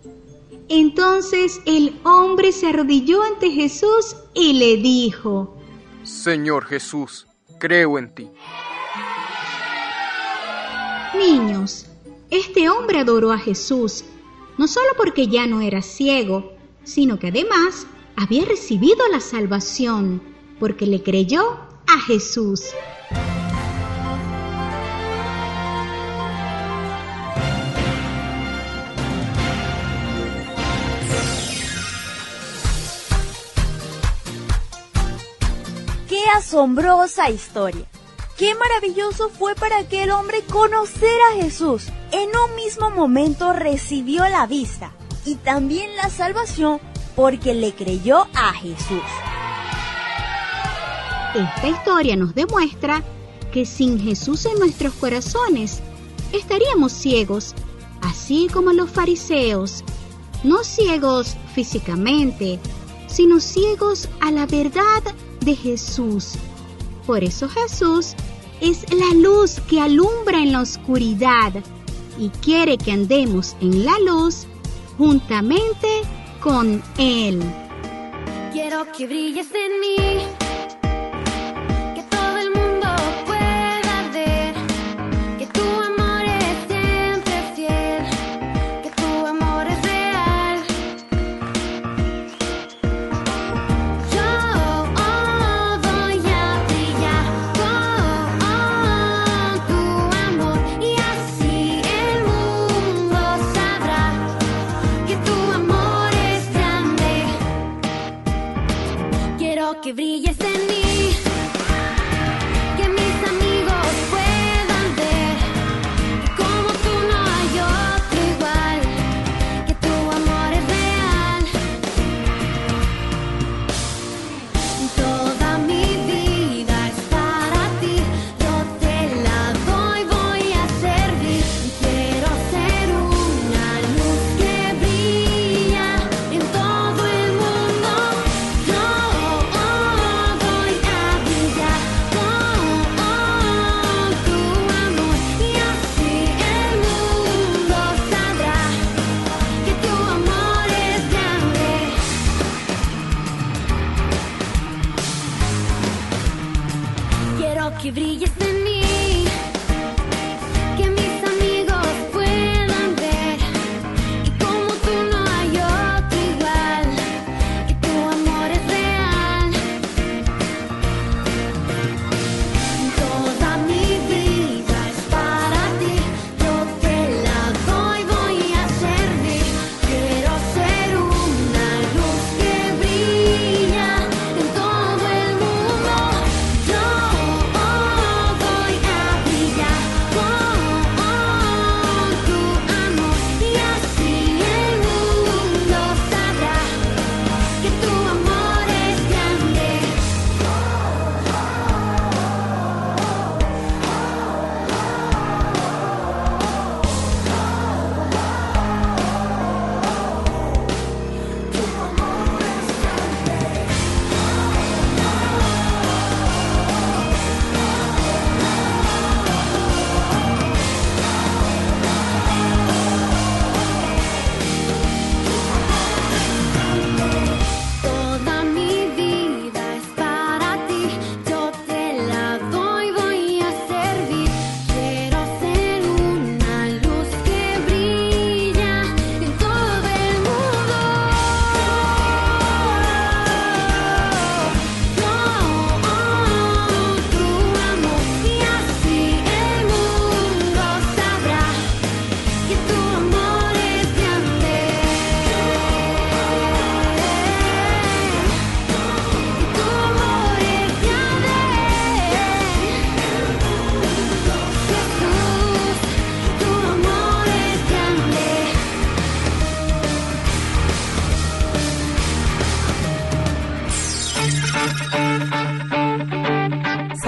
Entonces 0.67 1.61
el 1.65 1.97
hombre 2.03 2.51
se 2.51 2.67
arrodilló 2.67 3.23
ante 3.23 3.49
Jesús 3.51 4.17
y 4.33 4.53
le 4.53 4.77
dijo, 4.77 5.55
Señor 6.03 6.65
Jesús, 6.65 7.25
creo 7.57 7.97
en 7.97 8.13
ti. 8.13 8.27
Niños, 11.17 11.87
este 12.29 12.69
hombre 12.69 12.99
adoró 12.99 13.31
a 13.31 13.37
Jesús, 13.37 14.03
no 14.57 14.67
solo 14.67 14.89
porque 14.97 15.27
ya 15.27 15.47
no 15.47 15.61
era 15.61 15.81
ciego, 15.81 16.51
sino 16.83 17.17
que 17.17 17.27
además 17.27 17.87
había 18.17 18.43
recibido 18.43 19.07
la 19.11 19.21
salvación, 19.21 20.21
porque 20.59 20.85
le 20.85 21.01
creyó 21.01 21.59
a 21.87 21.99
Jesús. 22.01 22.73
Asombrosa 36.35 37.29
historia. 37.29 37.85
Qué 38.37 38.53
maravilloso 38.55 39.29
fue 39.29 39.55
para 39.55 39.79
aquel 39.79 40.11
hombre 40.11 40.41
conocer 40.51 41.17
a 41.31 41.41
Jesús. 41.41 41.87
En 42.11 42.29
un 42.29 42.55
mismo 42.55 42.89
momento 42.89 43.53
recibió 43.53 44.27
la 44.27 44.45
vista 44.45 44.91
y 45.25 45.35
también 45.35 45.95
la 45.95 46.09
salvación 46.09 46.79
porque 47.15 47.53
le 47.53 47.73
creyó 47.73 48.27
a 48.33 48.53
Jesús. 48.53 49.03
Esta 51.33 51.67
historia 51.67 52.15
nos 52.15 52.35
demuestra 52.35 53.03
que 53.51 53.65
sin 53.65 53.99
Jesús 53.99 54.45
en 54.45 54.59
nuestros 54.59 54.93
corazones 54.93 55.81
estaríamos 56.33 56.91
ciegos, 56.91 57.55
así 58.01 58.47
como 58.51 58.73
los 58.73 58.89
fariseos, 58.89 59.83
no 60.43 60.63
ciegos 60.63 61.37
físicamente, 61.53 62.59
sino 63.07 63.39
ciegos 63.39 64.09
a 64.19 64.31
la 64.31 64.45
verdad 64.45 65.03
de 65.45 65.55
Jesús. 65.55 66.33
Por 67.05 67.23
eso 67.23 67.47
Jesús 67.47 68.15
es 68.61 68.85
la 68.91 69.13
luz 69.15 69.59
que 69.69 69.79
alumbra 69.79 70.39
en 70.39 70.51
la 70.51 70.61
oscuridad 70.61 71.53
y 72.17 72.29
quiere 72.29 72.77
que 72.77 72.91
andemos 72.91 73.55
en 73.61 73.85
la 73.85 73.97
luz 73.99 74.47
juntamente 74.97 76.01
con 76.41 76.81
Él. 76.97 77.41
Quiero 78.53 78.91
que 78.91 79.05
brilles 79.05 79.47
en 79.53 79.79
mí, 79.79 80.44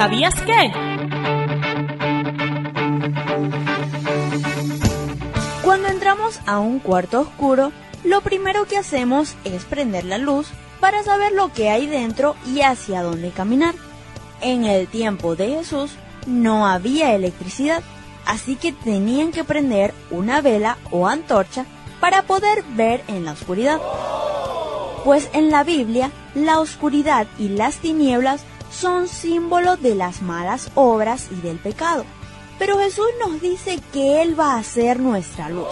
¿Sabías 0.08 0.36
qué? 0.36 0.72
Cuando 5.62 5.90
entramos 5.90 6.40
a 6.46 6.60
un 6.60 6.80
cuarto 6.80 7.20
oscuro, 7.20 7.74
lo 8.06 8.22
primero 8.22 8.64
que 8.64 8.78
hacemos 8.78 9.36
es 9.44 9.66
prender 9.66 10.06
la 10.06 10.18
luz 10.18 10.48
para 10.80 11.04
saber 11.04 11.34
lo 11.34 11.52
que 11.52 11.70
hay 11.70 11.88
dentro 11.88 12.38
y 12.46 12.62
hacia 12.62 13.04
dónde 13.04 13.32
caminar. 13.32 13.76
En 14.40 14.64
el 14.64 14.88
tiempo 14.88 15.36
de 15.36 15.50
Jesús 15.50 15.92
no 16.26 16.66
había 16.68 17.14
electricidad, 17.14 17.84
así 18.26 18.56
que 18.56 18.72
tenían 18.72 19.34
que 19.34 19.44
prender 19.44 19.94
una 20.10 20.40
vela 20.40 20.78
o 20.90 21.10
antorcha 21.10 21.66
para 22.00 22.22
poder 22.22 22.64
ver 22.78 23.04
en 23.10 23.26
la 23.26 23.34
oscuridad. 23.34 23.82
Pues 25.04 25.30
en 25.34 25.52
la 25.52 25.66
Biblia, 25.66 26.12
la 26.34 26.62
oscuridad 26.62 27.28
y 27.38 27.50
las 27.50 27.80
tinieblas 27.80 28.46
son 28.80 29.08
símbolo 29.08 29.76
de 29.76 29.96
las 29.96 30.22
malas 30.22 30.70
obras 30.76 31.30
y 31.32 31.36
del 31.42 31.58
pecado. 31.58 32.06
Pero 32.60 32.78
Jesús 32.80 33.08
nos 33.20 33.42
dice 33.42 33.80
que 33.92 34.22
Él 34.22 34.40
va 34.40 34.58
a 34.58 34.64
ser 34.64 35.00
nuestra 35.00 35.50
luz, 35.50 35.68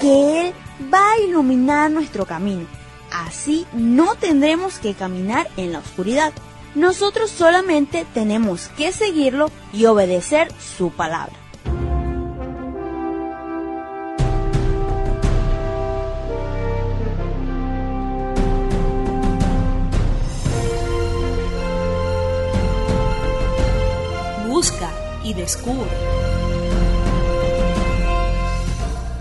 que 0.00 0.48
Él 0.48 0.54
va 0.92 1.12
a 1.12 1.20
iluminar 1.20 1.90
nuestro 1.90 2.26
camino. 2.26 2.66
Así 3.10 3.66
no 3.72 4.16
tendremos 4.16 4.78
que 4.78 4.94
caminar 4.94 5.48
en 5.56 5.72
la 5.72 5.78
oscuridad. 5.78 6.32
Nosotros 6.74 7.30
solamente 7.30 8.06
tenemos 8.12 8.68
que 8.76 8.92
seguirlo 8.92 9.50
y 9.72 9.86
obedecer 9.86 10.52
su 10.58 10.90
palabra. 10.90 11.43
Descubre. 25.32 25.90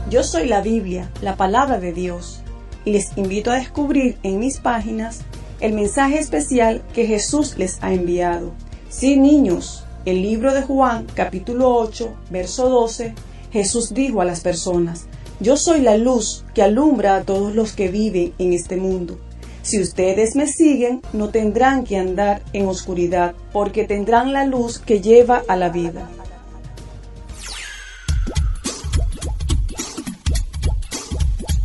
Yo 0.09 0.23
soy 0.23 0.47
la 0.47 0.61
Biblia, 0.61 1.09
la 1.21 1.37
palabra 1.37 1.79
de 1.79 1.93
Dios, 1.93 2.41
y 2.83 2.91
les 2.91 3.17
invito 3.17 3.51
a 3.51 3.55
descubrir 3.55 4.17
en 4.23 4.39
mis 4.39 4.59
páginas 4.59 5.21
el 5.61 5.73
mensaje 5.73 6.19
especial 6.19 6.83
que 6.93 7.07
Jesús 7.07 7.57
les 7.57 7.81
ha 7.81 7.93
enviado. 7.93 8.51
Sí, 8.89 9.15
niños, 9.15 9.85
el 10.05 10.21
libro 10.21 10.53
de 10.53 10.61
Juan, 10.61 11.07
capítulo 11.15 11.73
8, 11.77 12.13
verso 12.29 12.69
12, 12.69 13.15
Jesús 13.53 13.93
dijo 13.93 14.19
a 14.19 14.25
las 14.25 14.41
personas, 14.41 15.05
Yo 15.39 15.55
soy 15.55 15.79
la 15.79 15.95
luz 15.95 16.43
que 16.53 16.61
alumbra 16.61 17.15
a 17.15 17.23
todos 17.23 17.55
los 17.55 17.71
que 17.71 17.87
viven 17.87 18.33
en 18.37 18.51
este 18.51 18.75
mundo. 18.75 19.17
Si 19.63 19.79
ustedes 19.79 20.35
me 20.35 20.45
siguen, 20.45 21.01
no 21.13 21.29
tendrán 21.29 21.85
que 21.85 21.97
andar 21.97 22.43
en 22.51 22.67
oscuridad, 22.67 23.33
porque 23.53 23.85
tendrán 23.85 24.33
la 24.33 24.45
luz 24.45 24.77
que 24.77 24.99
lleva 24.99 25.41
a 25.47 25.55
la 25.55 25.69
vida. 25.69 26.09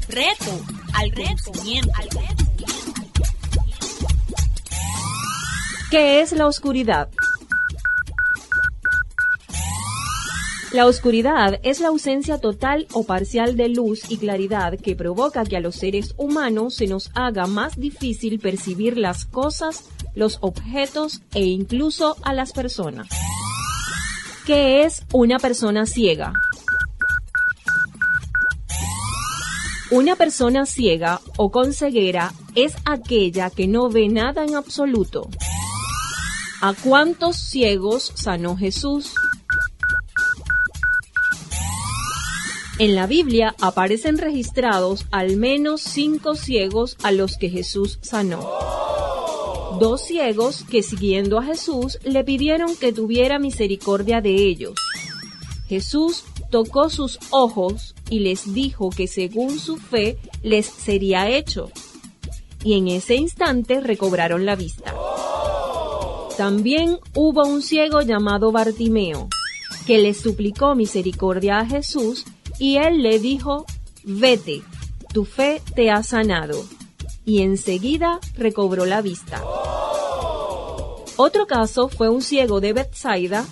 Reto 0.09 0.65
al 0.95 1.13
conocimiento. 1.13 1.91
¿Qué 5.91 6.21
es 6.21 6.33
la 6.33 6.47
oscuridad? 6.47 7.09
La 10.71 10.85
oscuridad 10.85 11.61
es 11.63 11.81
la 11.81 11.89
ausencia 11.89 12.39
total 12.39 12.87
o 12.93 13.05
parcial 13.05 13.57
de 13.57 13.71
luz 13.71 14.11
y 14.11 14.19
claridad 14.19 14.79
que 14.79 14.95
provoca 14.95 15.45
que 15.45 15.57
a 15.57 15.61
los 15.61 15.77
seres 15.77 16.15
humanos 16.19 16.75
se 16.75 16.87
nos 16.87 17.11
haga 17.15 17.47
más 17.47 17.77
difícil 17.79 18.39
percibir 18.39 18.99
las 18.99 19.25
cosas, 19.25 19.85
los 20.15 20.37
objetos 20.43 21.23
e 21.33 21.45
incluso 21.45 22.17
a 22.23 22.35
las 22.35 22.53
personas. 22.53 23.09
¿Qué 24.45 24.85
es 24.85 25.07
una 25.11 25.39
persona 25.39 25.87
ciega? 25.87 26.35
Una 29.91 30.17
persona 30.17 30.67
ciega 30.67 31.23
o 31.39 31.51
con 31.51 31.73
ceguera 31.73 32.35
es 32.55 32.75
aquella 32.85 33.49
que 33.49 33.67
no 33.67 33.89
ve 33.89 34.11
nada 34.11 34.45
en 34.45 34.55
absoluto. 34.55 35.31
¿A 36.61 36.75
cuántos 36.75 37.37
ciegos 37.39 38.13
sanó 38.15 38.55
Jesús? 38.55 39.15
En 42.79 42.95
la 42.95 43.09
Biblia 43.09 43.57
aparecen 43.61 44.19
registrados 44.19 45.07
al 45.11 45.37
menos 45.37 45.81
cinco 45.81 46.37
ciegos 46.37 46.97
a 47.03 47.11
los 47.11 47.37
que 47.37 47.51
Jesús 47.51 47.99
sanó. 48.03 48.49
Dos 49.81 50.03
ciegos 50.03 50.65
que 50.71 50.85
siguiendo 50.85 51.39
a 51.39 51.43
Jesús 51.43 51.99
le 52.05 52.23
pidieron 52.23 52.77
que 52.77 52.93
tuviera 52.93 53.41
misericordia 53.41 54.21
de 54.21 54.31
ellos. 54.31 54.75
Jesús 55.69 56.23
tocó 56.51 56.89
sus 56.89 57.19
ojos 57.31 57.97
y 58.11 58.21
les 58.21 58.55
dijo 58.55 58.91
que 58.91 59.09
según 59.09 59.59
su 59.59 59.79
fe 59.79 60.17
les 60.45 60.67
sería 60.67 61.29
hecho. 61.29 61.73
Y 62.63 62.75
en 62.75 62.87
ese 62.87 63.17
instante 63.17 63.81
recobraron 63.81 64.47
la 64.47 64.55
vista. 64.55 64.95
También 66.37 66.99
hubo 67.17 67.45
un 67.45 67.61
ciego 67.63 68.03
llamado 68.03 68.53
Bartimeo, 68.53 69.29
que 69.85 69.99
le 69.99 70.15
suplicó 70.15 70.77
misericordia 70.77 71.59
a 71.59 71.67
Jesús 71.67 72.25
y 72.59 72.77
él 72.77 73.03
le 73.03 73.19
dijo, 73.19 73.67
vete, 74.05 74.63
tu 75.13 75.25
fe 75.25 75.63
te 75.75 75.91
ha 75.91 76.03
sanado. 76.03 76.65
Y 77.25 77.43
enseguida 77.43 78.21
recobró 78.37 78.87
la 78.87 79.03
vista. 79.03 79.43
Otro 81.17 81.47
caso 81.47 81.89
fue 81.89 82.09
un 82.09 82.23
ciego 82.23 82.61
de 82.61 82.73
Bethsaida, 82.73 83.45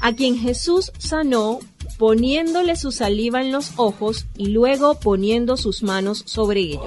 a 0.00 0.14
quien 0.14 0.36
Jesús 0.36 0.92
sanó 0.98 1.60
poniéndole 1.98 2.76
su 2.76 2.92
saliva 2.92 3.42
en 3.42 3.52
los 3.52 3.72
ojos 3.76 4.26
y 4.36 4.46
luego 4.46 4.98
poniendo 4.98 5.56
sus 5.56 5.82
manos 5.82 6.22
sobre 6.26 6.60
ellos. 6.60 6.82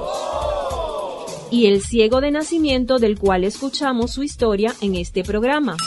Y 1.51 1.67
el 1.67 1.83
ciego 1.83 2.19
de 2.19 2.31
nacimiento 2.31 2.97
del 2.97 3.19
cual 3.19 3.43
escuchamos 3.43 4.11
su 4.11 4.23
historia 4.23 4.73
en 4.81 4.95
este 4.95 5.23
programa. 5.23 5.77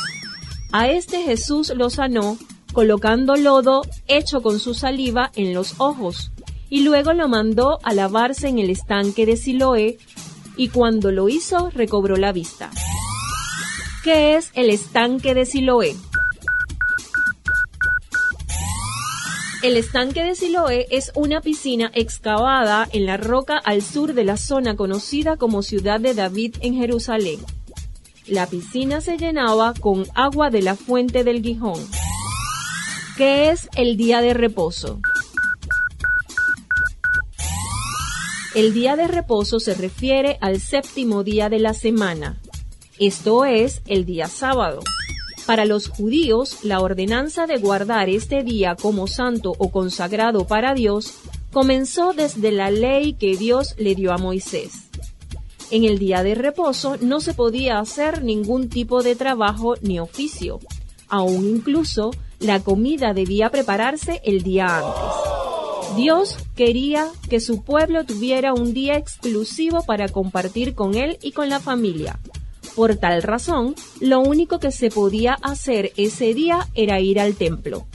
A 0.73 0.89
este 0.89 1.23
Jesús 1.23 1.73
lo 1.75 1.91
sanó 1.91 2.39
colocando 2.77 3.37
lodo 3.37 3.81
hecho 4.07 4.43
con 4.43 4.61
su 4.61 4.75
saliva 4.75 5.31
en 5.35 5.55
los 5.55 5.77
ojos, 5.79 6.31
y 6.69 6.83
luego 6.83 7.15
lo 7.15 7.27
mandó 7.27 7.79
a 7.83 7.95
lavarse 7.95 8.49
en 8.49 8.59
el 8.59 8.69
estanque 8.69 9.25
de 9.25 9.39
Siloé, 9.39 9.97
y 10.59 10.69
cuando 10.69 11.11
lo 11.11 11.31
hizo 11.31 11.71
recobró 11.71 12.17
la 12.17 12.33
vista. 12.33 12.71
¿Qué 14.05 14.37
es 14.37 14.51
el 14.53 14.69
estanque 14.69 15.33
de 15.33 15.47
Siloé? 15.47 15.97
El 19.63 19.79
estanque 19.79 20.23
de 20.23 20.35
Siloé 20.35 20.87
es 20.91 21.13
una 21.15 21.41
piscina 21.41 21.91
excavada 21.95 22.87
en 22.93 23.07
la 23.07 23.17
roca 23.17 23.57
al 23.57 23.81
sur 23.81 24.13
de 24.13 24.25
la 24.25 24.37
zona 24.37 24.77
conocida 24.77 25.39
como 25.39 25.63
Ciudad 25.63 25.99
de 25.99 26.13
David 26.13 26.57
en 26.61 26.75
Jerusalén. 26.75 27.41
La 28.27 28.47
piscina 28.47 29.01
se 29.01 29.17
llenaba 29.17 29.73
con 29.73 30.05
agua 30.15 30.51
de 30.51 30.61
la 30.61 30.77
fuente 30.77 31.25
del 31.25 31.41
Gijón. 31.41 31.81
¿Qué 33.17 33.49
es 33.49 33.71
el 33.77 33.97
día 33.97 34.21
de 34.21 34.35
reposo? 34.35 35.01
El 38.55 38.75
día 38.75 38.95
de 38.97 39.09
reposo 39.09 39.59
se 39.59 39.73
refiere 39.75 40.37
al 40.43 40.61
séptimo 40.61 41.25
día 41.25 41.49
de 41.49 41.59
la 41.59 41.73
semana, 41.73 42.39
esto 42.99 43.47
es 43.47 43.81
el 43.87 44.05
día 44.05 44.27
sábado. 44.29 44.81
Para 45.47 45.65
los 45.65 45.89
judíos, 45.89 46.59
la 46.63 46.81
ordenanza 46.81 47.47
de 47.47 47.57
guardar 47.57 48.11
este 48.11 48.43
día 48.43 48.75
como 48.75 49.07
santo 49.07 49.55
o 49.59 49.71
consagrado 49.71 50.47
para 50.47 50.75
Dios 50.75 51.15
comenzó 51.53 52.13
desde 52.13 52.53
la 52.53 52.71
ley 52.71 53.15
que 53.15 53.37
Dios 53.37 53.77
le 53.79 53.95
dio 53.95 54.13
a 54.13 54.19
Moisés. 54.19 54.89
En 55.71 55.85
el 55.85 55.99
día 55.99 56.23
de 56.23 56.35
reposo 56.35 56.99
no 57.01 57.21
se 57.21 57.33
podía 57.33 57.79
hacer 57.79 58.23
ningún 58.23 58.69
tipo 58.69 59.03
de 59.03 59.17
trabajo 59.17 59.75
ni 59.81 60.01
oficio. 60.01 60.61
Aún 61.09 61.47
incluso 61.47 62.11
la 62.41 62.61
comida 62.61 63.15
debía 63.15 63.51
prepararse 63.51 64.21
el 64.25 64.43
día 64.43 64.79
antes. 64.79 65.97
Dios 65.97 66.39
quería 66.55 67.09
que 67.31 67.41
su 67.41 67.63
pueblo 67.63 68.05
tuviera 68.05 68.53
un 68.53 68.75
día 68.75 68.97
exclusivo 68.97 69.85
para 69.85 70.09
compartir 70.09 70.75
con 70.75 70.95
él 70.95 71.19
y 71.23 71.33
con 71.33 71.49
la 71.49 71.61
familia. 71.61 72.19
Por 72.75 72.97
tal 72.97 73.23
razón, 73.23 73.75
lo 74.01 74.21
único 74.21 74.59
que 74.59 74.71
se 74.71 74.91
podía 74.91 75.39
hacer 75.41 75.93
ese 75.97 76.35
día 76.35 76.69
era 76.75 77.01
ir 77.01 77.19
al 77.19 77.35
templo. 77.35 77.87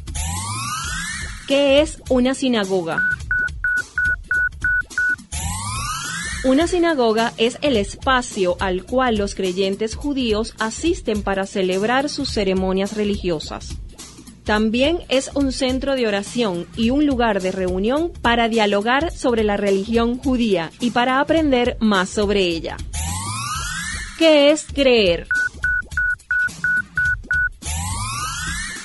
¿Qué 1.47 1.81
es 1.81 2.01
una 2.09 2.33
sinagoga? 2.33 2.97
Una 6.43 6.65
sinagoga 6.65 7.33
es 7.37 7.59
el 7.61 7.77
espacio 7.77 8.57
al 8.59 8.83
cual 8.83 9.17
los 9.17 9.35
creyentes 9.35 9.95
judíos 9.95 10.55
asisten 10.57 11.21
para 11.21 11.45
celebrar 11.45 12.09
sus 12.09 12.31
ceremonias 12.31 12.97
religiosas. 12.97 13.77
También 14.51 14.99
es 15.07 15.31
un 15.33 15.53
centro 15.53 15.95
de 15.95 16.09
oración 16.09 16.67
y 16.75 16.89
un 16.89 17.05
lugar 17.05 17.41
de 17.41 17.53
reunión 17.53 18.11
para 18.21 18.49
dialogar 18.49 19.09
sobre 19.09 19.45
la 19.45 19.55
religión 19.55 20.17
judía 20.17 20.73
y 20.81 20.91
para 20.91 21.21
aprender 21.21 21.77
más 21.79 22.09
sobre 22.09 22.41
ella. 22.41 22.75
¿Qué 24.19 24.51
es 24.51 24.65
creer? 24.65 25.25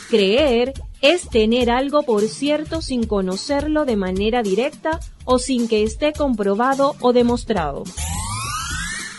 Creer 0.09 0.72
es 1.00 1.29
tener 1.29 1.68
algo 1.68 2.05
por 2.05 2.29
cierto 2.29 2.81
sin 2.81 3.05
conocerlo 3.05 3.85
de 3.85 3.96
manera 3.96 4.44
directa 4.44 5.00
o 5.24 5.40
sin 5.40 5.66
que 5.66 5.83
esté 5.83 6.12
comprobado 6.12 6.94
o 7.00 7.12
demostrado. 7.12 7.83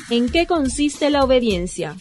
¿En 0.09 0.29
qué 0.29 0.47
consiste 0.47 1.09
la 1.09 1.25
obediencia? 1.25 1.97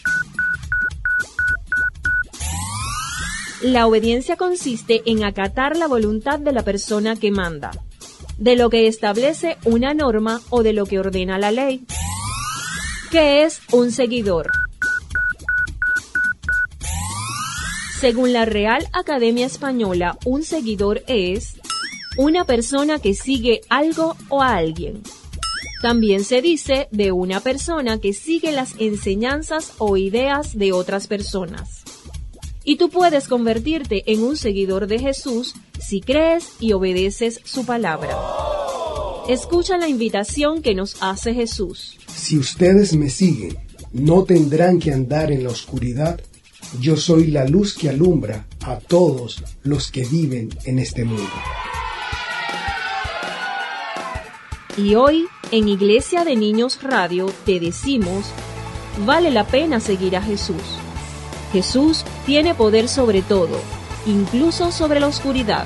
La 3.63 3.87
obediencia 3.87 4.37
consiste 4.37 5.03
en 5.07 5.25
acatar 5.25 5.79
la 5.79 5.87
voluntad 5.87 6.39
de 6.39 6.53
la 6.53 6.63
persona 6.63 7.17
que 7.17 7.31
manda, 7.31 7.71
de 8.37 8.55
lo 8.55 8.69
que 8.69 8.87
establece 8.87 9.57
una 9.65 9.95
norma 9.95 10.43
o 10.51 10.63
de 10.63 10.75
lo 10.75 10.85
que 10.85 10.99
ordena 10.99 11.39
la 11.39 11.51
ley. 11.51 11.87
¿Qué 13.11 13.45
es 13.45 13.61
un 13.73 13.93
seguidor? 13.93 14.51
Según 17.99 18.35
la 18.35 18.45
Real 18.45 18.87
Academia 18.93 19.47
Española, 19.47 20.19
un 20.27 20.43
seguidor 20.43 21.03
es 21.07 21.57
una 22.19 22.45
persona 22.45 22.99
que 22.99 23.15
sigue 23.15 23.63
algo 23.71 24.17
o 24.29 24.43
a 24.43 24.57
alguien. 24.57 25.03
También 25.81 26.25
se 26.25 26.43
dice 26.43 26.89
de 26.91 27.11
una 27.11 27.41
persona 27.41 28.01
que 28.01 28.13
sigue 28.13 28.53
las 28.53 28.75
enseñanzas 28.79 29.73
o 29.79 29.97
ideas 29.97 30.59
de 30.59 30.73
otras 30.73 31.07
personas. 31.07 31.86
Y 32.69 32.79
tú 32.79 32.91
puedes 32.91 33.29
convertirte 33.29 34.03
en 34.13 34.25
un 34.25 34.37
seguidor 34.37 34.89
de 34.89 34.99
Jesús 34.99 35.55
si 35.79 36.01
crees 36.01 36.49
y 36.59 36.73
obedeces 36.73 37.41
su 37.45 37.65
palabra. 37.65 38.11
Escucha 39.29 39.79
la 39.79 39.87
invitación 39.87 40.63
que 40.63 40.75
nos 40.75 41.01
hace 41.01 41.33
Jesús. 41.33 41.97
Si 42.13 42.37
ustedes 42.37 42.93
me 42.97 43.09
siguen, 43.09 43.57
no 43.93 44.25
tendrán 44.25 44.81
que 44.81 44.93
andar 44.93 45.31
en 45.31 45.45
la 45.45 45.51
oscuridad. 45.51 46.21
Yo 46.81 46.97
soy 46.97 47.29
la 47.29 47.47
luz 47.47 47.73
que 47.73 47.89
alumbra 47.89 48.49
a 48.65 48.81
todos 48.81 49.45
los 49.63 49.93
que 49.93 50.05
viven 50.05 50.49
en 50.65 50.81
este 50.81 51.05
mundo. 51.05 51.31
Y 54.77 54.97
hoy, 54.97 55.27
en 55.53 55.69
Iglesia 55.69 56.25
de 56.25 56.35
Niños 56.35 56.83
Radio, 56.83 57.33
te 57.45 57.61
decimos, 57.61 58.27
vale 59.07 59.31
la 59.31 59.47
pena 59.47 59.79
seguir 59.79 60.17
a 60.17 60.23
Jesús. 60.23 60.63
Jesús 61.57 62.05
tiene 62.27 62.55
poder 62.55 62.87
sobre 62.87 63.23
todo, 63.23 63.59
incluso 64.05 64.71
sobre 64.71 65.01
la 65.01 65.07
oscuridad. 65.07 65.65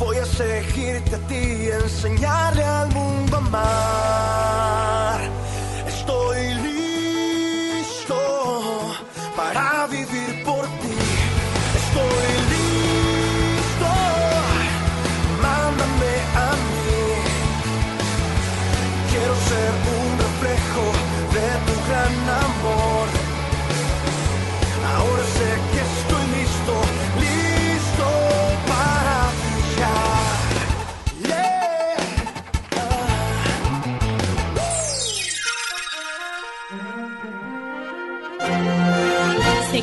Voy 0.00 0.16
a 0.16 0.24
seguirte 0.24 1.16
a 1.16 1.18
ti 1.28 1.68
enseñarle 1.70 2.64
al 2.64 2.88
mundo 2.88 3.36
a 3.36 3.38
amar. 3.38 5.20
Estoy 5.86 6.39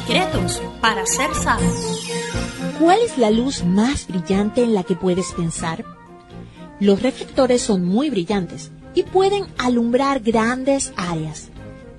Secretos 0.07 0.61
para 0.79 1.05
ser 1.05 1.35
sabios. 1.35 2.07
¿Cuál 2.79 2.99
es 3.01 3.17
la 3.17 3.29
luz 3.29 3.65
más 3.65 4.07
brillante 4.07 4.63
en 4.63 4.73
la 4.73 4.83
que 4.83 4.95
puedes 4.95 5.33
pensar? 5.33 5.83
Los 6.79 7.01
reflectores 7.01 7.61
son 7.61 7.83
muy 7.83 8.09
brillantes 8.09 8.71
y 8.93 9.03
pueden 9.03 9.47
alumbrar 9.57 10.21
grandes 10.21 10.93
áreas. 10.95 11.49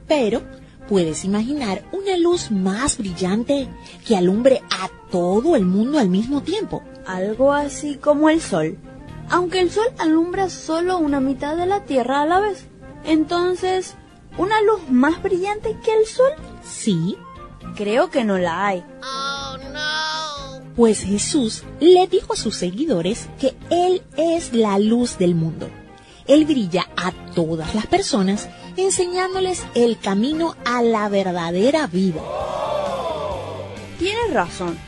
Pero, 0.07 0.41
¿puedes 0.89 1.27
imaginar 1.27 1.85
una 1.93 2.17
luz 2.17 2.51
más 2.51 2.97
brillante 2.97 3.69
que 4.07 4.17
alumbre 4.17 4.63
a 4.71 4.89
todo 5.11 5.55
el 5.55 5.67
mundo 5.67 5.99
al 5.99 6.09
mismo 6.09 6.43
tiempo? 6.43 6.83
Algo 7.07 7.53
así 7.53 7.97
como 7.97 8.31
el 8.31 8.41
sol. 8.41 8.79
Aunque 9.29 9.61
el 9.61 9.71
sol 9.71 9.89
alumbra 9.99 10.49
solo 10.49 10.97
una 10.97 11.21
mitad 11.21 11.59
de 11.59 11.67
la 11.67 11.85
Tierra 11.85 12.23
a 12.23 12.27
la 12.27 12.41
vez. 12.41 12.69
Entonces, 13.05 13.97
¿una 14.39 14.63
luz 14.63 14.89
más 14.89 15.23
brillante 15.23 15.77
que 15.85 15.95
el 15.95 16.07
sol? 16.07 16.33
Sí. 16.65 17.19
Creo 17.77 18.11
que 18.11 18.25
no 18.25 18.39
la 18.39 18.67
hay. 18.67 18.85
Pues 20.77 21.03
Jesús 21.03 21.65
le 21.81 22.07
dijo 22.07 22.35
a 22.35 22.37
sus 22.37 22.57
seguidores 22.57 23.29
que 23.41 23.57
Él 23.71 24.03
es 24.17 24.53
la 24.53 24.79
luz 24.79 25.19
del 25.19 25.35
mundo. 25.35 25.69
Él 26.27 26.45
brilla 26.45 26.89
a 26.97 27.13
todas 27.35 27.75
las 27.75 27.87
personas 27.87 28.49
enseñándoles 28.77 29.65
el 29.75 29.99
camino 29.99 30.55
a 30.65 30.83
la 30.83 31.09
verdadera 31.09 31.87
vida. 31.87 32.21
Tienes 33.99 34.33
razón. 34.33 34.79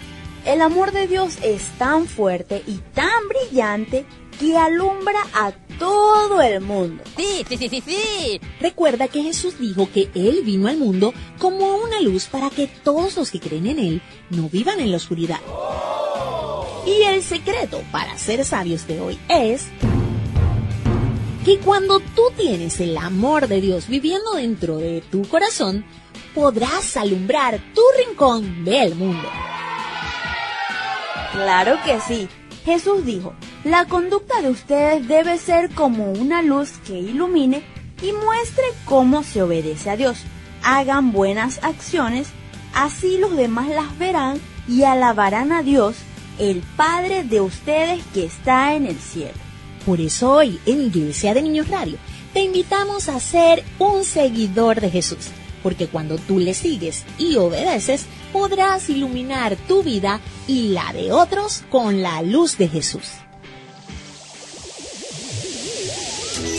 El 0.45 0.63
amor 0.63 0.93
de 0.93 1.07
Dios 1.07 1.39
es 1.43 1.65
tan 1.79 2.07
fuerte 2.07 2.63
y 2.67 2.77
tan 2.95 3.29
brillante 3.29 4.07
que 4.39 4.57
alumbra 4.57 5.21
a 5.35 5.53
todo 5.81 6.41
el 6.43 6.61
mundo. 6.61 7.03
Sí, 7.17 7.45
sí, 7.49 7.57
sí, 7.57 7.69
sí, 7.69 7.83
sí. 7.85 8.41
Recuerda 8.61 9.09
que 9.09 9.23
Jesús 9.23 9.59
dijo 9.59 9.89
que 9.93 10.11
Él 10.15 10.43
vino 10.45 10.69
al 10.69 10.77
mundo 10.77 11.13
como 11.41 11.79
una 11.79 12.01
luz 12.01 12.27
para 12.27 12.51
que 12.51 12.69
todos 12.69 13.17
los 13.17 13.33
que 13.33 13.41
creen 13.41 13.67
en 13.67 13.79
Él 13.81 14.03
no 14.29 14.49
vivan 14.49 14.79
en 14.79 14.93
la 14.93 14.99
oscuridad. 14.99 15.41
Y 16.87 17.03
el 17.03 17.23
secreto 17.23 17.83
para 17.91 18.17
ser 18.19 18.45
sabios 18.45 18.87
de 18.87 19.01
hoy 19.01 19.19
es 19.29 19.69
que 21.45 21.59
cuando 21.59 22.01
tú 22.01 22.23
tienes 22.37 22.79
el 22.81 22.97
amor 22.99 23.49
de 23.49 23.61
Dios 23.63 23.89
viviendo 23.89 24.35
dentro 24.35 24.77
de 24.77 25.01
tu 25.11 25.23
corazón, 25.23 25.85
podrás 26.35 26.97
alumbrar 26.99 27.59
tu 27.75 27.83
rincón 28.07 28.65
del 28.65 28.95
mundo. 28.95 29.29
Claro 31.33 31.79
que 31.85 31.99
sí. 32.01 32.29
Jesús 32.65 33.05
dijo, 33.05 33.33
la 33.65 33.87
conducta 33.87 34.43
de 34.43 34.51
ustedes 34.51 35.09
debe 35.09 35.39
ser 35.39 35.71
como 35.71 36.13
una 36.13 36.43
luz 36.43 36.73
que 36.87 36.99
ilumine 36.99 37.63
y 38.03 38.13
muestre 38.13 38.65
cómo 38.85 39.23
se 39.23 39.43
obedece 39.43 39.91
a 39.91 39.97
Dios. 39.97 40.19
Hagan 40.63 41.13
buenas 41.13 41.63
acciones, 41.63 42.29
así 42.75 43.19
los 43.19 43.37
demás 43.37 43.69
las 43.69 43.99
verán 43.99 44.39
y 44.69 44.85
alabarán 44.85 45.53
a 45.53 45.63
Dios, 45.63 45.97
el 46.39 46.63
Padre 46.77 47.25
de 47.25 47.41
ustedes 47.41 48.03
que 48.13 48.25
está 48.25 48.75
en 48.75 48.87
el 48.87 48.99
cielo. 48.99 49.39
Por 49.87 50.01
eso 50.01 50.33
hoy 50.33 50.61
en 50.67 50.83
Iglesia 50.83 51.35
de 51.35 51.43
Niños 51.43 51.69
Radio 51.69 51.97
te 52.33 52.43
invitamos 52.43 53.09
a 53.09 53.19
ser 53.19 53.65
un 53.79 54.05
seguidor 54.05 54.81
de 54.81 54.91
Jesús, 54.91 55.31
porque 55.63 55.87
cuando 55.87 56.19
tú 56.19 56.39
le 56.39 56.55
sigues 56.55 57.05
y 57.19 57.37
obedeces, 57.37 58.07
podrás 58.33 58.89
iluminar 58.89 59.57
tu 59.69 59.83
vida 59.83 60.21
y 60.47 60.69
la 60.69 60.93
de 60.93 61.13
otros 61.13 61.65
con 61.71 62.03
la 62.03 62.23
luz 62.23 62.59
de 62.59 62.69
Jesús. 62.69 63.05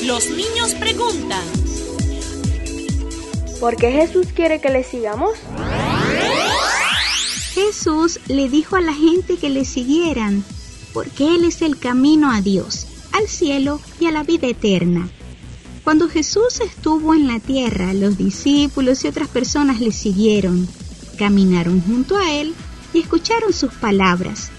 Los 0.04 0.30
niños 0.30 0.74
preguntan. 0.80 1.44
¿Por 3.60 3.76
qué 3.76 3.92
Jesús 3.92 4.28
quiere 4.34 4.60
que 4.60 4.70
le 4.70 4.84
sigamos? 4.84 5.38
Jesús 7.54 8.20
le 8.28 8.50
dijo 8.50 8.76
a 8.76 8.82
la 8.82 8.94
gente 8.94 9.38
que 9.38 9.50
le 9.50 9.66
siguieran, 9.66 10.44
porque 10.94 11.36
Él 11.36 11.44
es 11.44 11.62
el 11.62 11.78
camino 11.78 12.32
a 12.32 12.42
Dios, 12.42 12.88
al 13.12 13.28
cielo 13.28 13.80
y 14.00 14.08
a 14.08 14.12
la 14.12 14.24
vida 14.24 14.48
eterna. 14.48 15.10
Cuando 15.92 16.08
Jesús 16.08 16.62
estuvo 16.62 17.14
en 17.14 17.28
la 17.28 17.42
tierra, 17.42 17.94
los 17.94 18.18
discípulos 18.18 19.04
y 19.04 19.10
otras 19.10 19.28
personas 19.28 19.82
le 19.82 19.92
siguieron, 19.92 20.66
caminaron 21.18 21.82
junto 21.82 22.16
a 22.16 22.32
Él 22.32 22.56
y 22.94 23.02
escucharon 23.02 23.52
sus 23.52 23.74
palabras. 23.74 24.52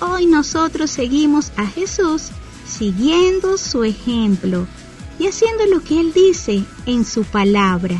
Hoy 0.00 0.26
nosotros 0.26 0.92
seguimos 0.92 1.50
a 1.56 1.66
Jesús 1.66 2.28
siguiendo 2.64 3.58
su 3.58 3.82
ejemplo 3.82 4.68
y 5.18 5.26
haciendo 5.26 5.66
lo 5.66 5.82
que 5.82 5.98
Él 5.98 6.12
dice 6.12 6.62
en 6.86 7.04
su 7.04 7.24
palabra. 7.24 7.96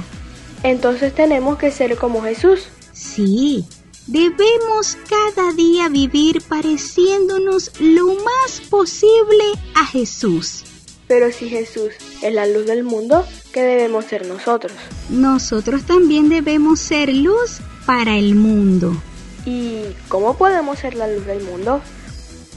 Entonces 0.62 1.12
tenemos 1.12 1.58
que 1.58 1.72
ser 1.72 1.98
como 1.98 2.22
Jesús. 2.22 2.68
Sí, 2.92 3.64
debemos 4.06 4.96
cada 5.08 5.52
día 5.54 5.88
vivir 5.88 6.40
pareciéndonos 6.48 7.72
lo 7.80 8.14
más 8.14 8.60
posible 8.70 9.42
a 9.74 9.84
Jesús. 9.86 10.62
Pero 11.10 11.32
si 11.32 11.48
Jesús 11.48 11.94
es 12.22 12.32
la 12.32 12.46
luz 12.46 12.66
del 12.66 12.84
mundo, 12.84 13.26
¿qué 13.52 13.62
debemos 13.62 14.04
ser 14.04 14.28
nosotros? 14.28 14.70
Nosotros 15.08 15.82
también 15.82 16.28
debemos 16.28 16.78
ser 16.78 17.12
luz 17.12 17.58
para 17.84 18.16
el 18.16 18.36
mundo. 18.36 18.94
¿Y 19.44 19.86
cómo 20.06 20.36
podemos 20.36 20.78
ser 20.78 20.94
la 20.94 21.08
luz 21.08 21.26
del 21.26 21.42
mundo? 21.42 21.80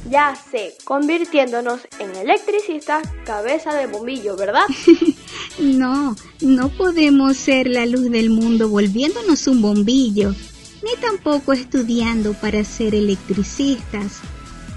Ya 0.07 0.35
sé, 0.51 0.75
convirtiéndonos 0.83 1.79
en 1.97 2.15
electricistas 2.15 3.01
cabeza 3.25 3.73
de 3.73 3.87
bombillo, 3.87 4.37
¿verdad? 4.37 4.65
No, 5.59 6.15
no 6.41 6.69
podemos 6.69 7.37
ser 7.37 7.67
la 7.67 7.87
luz 7.87 8.11
del 8.11 8.29
mundo 8.29 8.69
volviéndonos 8.69 9.47
un 9.47 9.63
bombillo, 9.63 10.29
ni 10.83 10.95
tampoco 11.01 11.53
estudiando 11.53 12.33
para 12.33 12.63
ser 12.63 12.93
electricistas. 12.93 14.19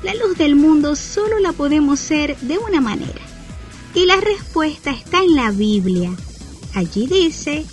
La 0.03 0.15
luz 0.15 0.39
del 0.39 0.57
mundo 0.57 0.97
solo 0.97 1.39
la 1.41 1.53
podemos 1.53 2.01
ser 2.01 2.39
de 2.39 2.57
una 2.57 2.81
manera. 2.81 3.36
Y 3.97 4.05
la 4.05 4.21
respuesta 4.21 4.91
está 4.91 5.23
en 5.23 5.35
la 5.35 5.51
Biblia. 5.51 6.15
Allí 6.75 7.07
dice, 7.07 7.65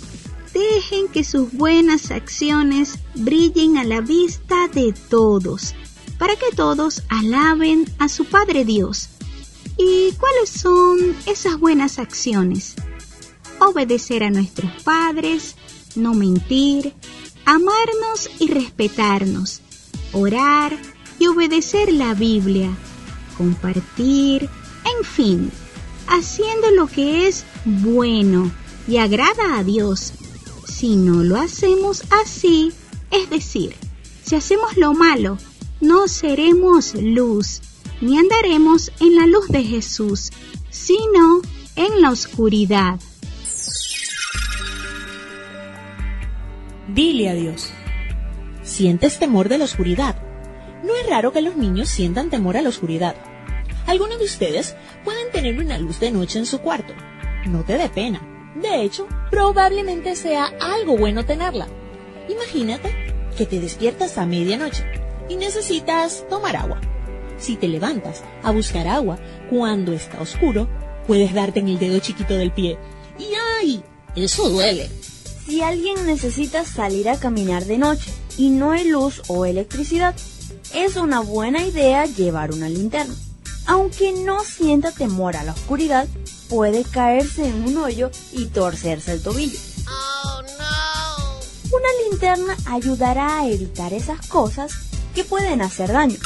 dejen 0.54 1.08
que 1.08 1.22
sus 1.22 1.52
buenas 1.52 2.10
acciones 2.10 2.98
brillen 3.14 3.76
a 3.76 3.84
la 3.84 4.00
vista 4.00 4.68
de 4.68 4.94
todos, 5.10 5.74
para 6.18 6.34
que 6.36 6.56
todos 6.56 7.02
alaben 7.10 7.84
a 7.98 8.08
su 8.08 8.24
Padre 8.24 8.64
Dios. 8.64 9.10
¿Y 9.76 10.12
cuáles 10.12 10.48
son 10.48 11.14
esas 11.26 11.60
buenas 11.60 11.98
acciones? 11.98 12.74
Obedecer 13.58 14.24
a 14.24 14.30
nuestros 14.30 14.82
padres, 14.82 15.56
no 15.94 16.14
mentir, 16.14 16.94
amarnos 17.44 18.30
y 18.38 18.48
respetarnos, 18.48 19.60
orar 20.12 20.74
y 21.18 21.26
obedecer 21.26 21.92
la 21.92 22.14
Biblia, 22.14 22.70
compartir, 23.36 24.48
en 24.86 25.04
fin, 25.04 25.52
haciendo 26.08 26.70
lo 26.70 26.86
que 26.86 27.26
es 27.28 27.44
bueno 27.64 28.50
y 28.86 28.98
agrada 28.98 29.58
a 29.58 29.64
Dios. 29.64 30.12
Si 30.66 30.96
no 30.96 31.22
lo 31.22 31.36
hacemos 31.36 32.02
así, 32.22 32.72
es 33.10 33.30
decir, 33.30 33.74
si 34.24 34.36
hacemos 34.36 34.76
lo 34.76 34.94
malo, 34.94 35.38
no 35.80 36.08
seremos 36.08 36.94
luz, 36.94 37.60
ni 38.00 38.18
andaremos 38.18 38.92
en 39.00 39.16
la 39.16 39.26
luz 39.26 39.48
de 39.48 39.62
Jesús, 39.62 40.30
sino 40.70 41.42
en 41.76 42.00
la 42.00 42.10
oscuridad. 42.10 42.98
Dile 46.88 47.28
a 47.28 47.34
Dios. 47.34 47.70
¿Sientes 48.62 49.18
temor 49.18 49.48
de 49.48 49.58
la 49.58 49.64
oscuridad? 49.64 50.16
No 50.84 50.94
es 50.94 51.08
raro 51.08 51.32
que 51.32 51.42
los 51.42 51.56
niños 51.56 51.88
sientan 51.88 52.30
temor 52.30 52.56
a 52.56 52.62
la 52.62 52.68
oscuridad. 52.68 53.16
Algunos 53.86 54.18
de 54.18 54.24
ustedes 54.24 54.74
pueden 55.04 55.30
tener 55.30 55.58
una 55.58 55.78
luz 55.78 56.00
de 56.00 56.10
noche 56.10 56.38
en 56.38 56.46
su 56.46 56.60
cuarto. 56.60 56.94
No 57.46 57.64
te 57.64 57.76
dé 57.76 57.88
pena. 57.88 58.20
De 58.54 58.82
hecho, 58.82 59.06
probablemente 59.30 60.16
sea 60.16 60.52
algo 60.60 60.96
bueno 60.96 61.24
tenerla. 61.26 61.66
Imagínate 62.28 62.90
que 63.36 63.46
te 63.46 63.60
despiertas 63.60 64.16
a 64.16 64.26
medianoche 64.26 64.84
y 65.28 65.36
necesitas 65.36 66.24
tomar 66.28 66.56
agua. 66.56 66.80
Si 67.38 67.56
te 67.56 67.68
levantas 67.68 68.22
a 68.42 68.52
buscar 68.52 68.86
agua 68.86 69.18
cuando 69.50 69.92
está 69.92 70.20
oscuro, 70.20 70.68
puedes 71.06 71.34
darte 71.34 71.60
en 71.60 71.68
el 71.68 71.78
dedo 71.78 71.98
chiquito 71.98 72.34
del 72.34 72.52
pie. 72.52 72.78
Y 73.18 73.28
¡ay! 73.60 73.82
Eso 74.16 74.48
duele. 74.48 74.88
Si 75.44 75.60
alguien 75.60 76.06
necesita 76.06 76.64
salir 76.64 77.08
a 77.08 77.18
caminar 77.18 77.64
de 77.64 77.76
noche 77.76 78.10
y 78.38 78.50
no 78.50 78.72
hay 78.72 78.88
luz 78.88 79.22
o 79.26 79.44
electricidad, 79.44 80.14
es 80.74 80.96
una 80.96 81.20
buena 81.20 81.64
idea 81.64 82.06
llevar 82.06 82.52
una 82.52 82.68
linterna. 82.68 83.14
Aunque 83.66 84.12
no 84.12 84.44
sienta 84.44 84.92
temor 84.92 85.36
a 85.36 85.44
la 85.44 85.52
oscuridad, 85.52 86.06
puede 86.48 86.84
caerse 86.84 87.48
en 87.48 87.64
un 87.64 87.78
hoyo 87.78 88.10
y 88.32 88.46
torcerse 88.46 89.12
el 89.12 89.22
tobillo. 89.22 89.58
Una 91.72 91.88
linterna 92.08 92.56
ayudará 92.66 93.40
a 93.40 93.48
evitar 93.48 93.92
esas 93.92 94.26
cosas 94.26 94.72
que 95.14 95.24
pueden 95.24 95.62
hacer 95.62 95.92
daño. 95.92 96.18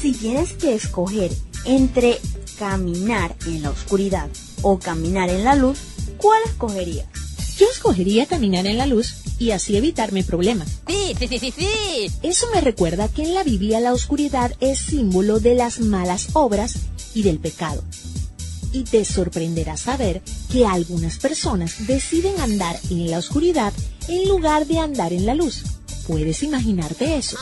Si 0.00 0.12
tienes 0.12 0.52
que 0.52 0.74
escoger 0.74 1.30
entre 1.64 2.20
caminar 2.58 3.34
en 3.46 3.62
la 3.62 3.70
oscuridad 3.70 4.28
o 4.62 4.78
caminar 4.78 5.30
en 5.30 5.44
la 5.44 5.54
luz, 5.54 5.78
¿cuál 6.18 6.42
escogerías? 6.44 7.08
Yo 7.56 7.66
escogería 7.70 8.26
caminar 8.26 8.66
en 8.66 8.78
la 8.78 8.86
luz 8.86 9.23
y 9.38 9.50
así 9.50 9.76
evitarme 9.76 10.24
problemas. 10.24 10.68
Sí, 10.86 11.14
sí, 11.18 11.28
sí, 11.28 11.38
sí, 11.38 11.54
sí. 11.56 12.10
Eso 12.22 12.46
me 12.54 12.60
recuerda 12.60 13.08
que 13.08 13.22
en 13.22 13.34
la 13.34 13.42
Biblia 13.42 13.80
la 13.80 13.92
oscuridad 13.92 14.52
es 14.60 14.78
símbolo 14.78 15.40
de 15.40 15.54
las 15.54 15.80
malas 15.80 16.28
obras 16.34 16.74
y 17.14 17.22
del 17.22 17.38
pecado. 17.38 17.82
Y 18.72 18.84
te 18.84 19.04
sorprenderá 19.04 19.76
saber 19.76 20.22
que 20.50 20.66
algunas 20.66 21.18
personas 21.18 21.86
deciden 21.86 22.40
andar 22.40 22.78
en 22.90 23.10
la 23.10 23.18
oscuridad 23.18 23.72
en 24.08 24.28
lugar 24.28 24.66
de 24.66 24.78
andar 24.78 25.12
en 25.12 25.26
la 25.26 25.34
luz. 25.34 25.62
¿Puedes 26.06 26.42
imaginarte 26.42 27.16
eso? 27.16 27.38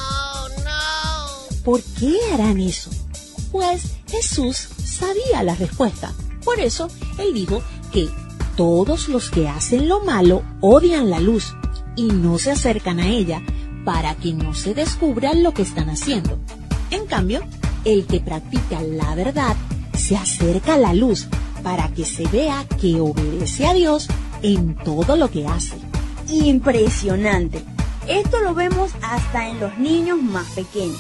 ¿Por 1.65 1.83
qué 1.83 2.19
harán 2.33 2.61
eso? 2.61 2.91
Pues 3.51 3.83
Jesús 4.11 4.69
sabía 4.85 5.43
la 5.43 5.55
respuesta. 5.55 6.13
Por 6.45 6.61
eso 6.61 6.89
él 7.19 7.35
dijo 7.35 7.63
que 7.93 8.09
todos 8.57 9.09
los 9.09 9.31
que 9.31 9.49
hacen 9.49 9.89
lo 9.89 10.05
malo 10.05 10.43
odian 10.61 11.09
la 11.09 11.21
luz 11.21 11.55
y 11.97 12.05
no 12.05 12.39
se 12.39 12.51
acercan 12.51 13.01
a 13.01 13.09
ella 13.09 13.43
para 13.85 14.15
que 14.15 14.33
no 14.33 14.55
se 14.55 14.75
descubra 14.75 15.35
lo 15.35 15.53
que 15.53 15.63
están 15.63 15.91
haciendo. 15.91 16.39
En 16.91 17.07
cambio, 17.07 17.41
el 17.85 18.07
que 18.07 18.21
practica 18.21 18.81
la 18.83 19.15
verdad 19.15 19.57
se 19.97 20.17
acerca 20.17 20.75
a 20.75 20.79
la 20.79 20.95
luz 20.95 21.27
para 21.63 21.89
que 21.89 22.05
se 22.05 22.27
vea 22.29 22.65
que 22.81 23.01
obedece 23.01 23.67
a 23.67 23.75
Dios 23.75 24.09
en 24.43 24.75
todo 24.77 25.17
lo 25.17 25.31
que 25.31 25.47
hace. 25.47 25.77
Impresionante. 26.29 27.63
Esto 28.09 28.41
lo 28.41 28.55
vemos 28.55 28.91
hasta 29.03 29.49
en 29.49 29.61
los 29.61 29.79
niños 29.79 30.21
más 30.21 30.47
pequeños. 30.51 30.99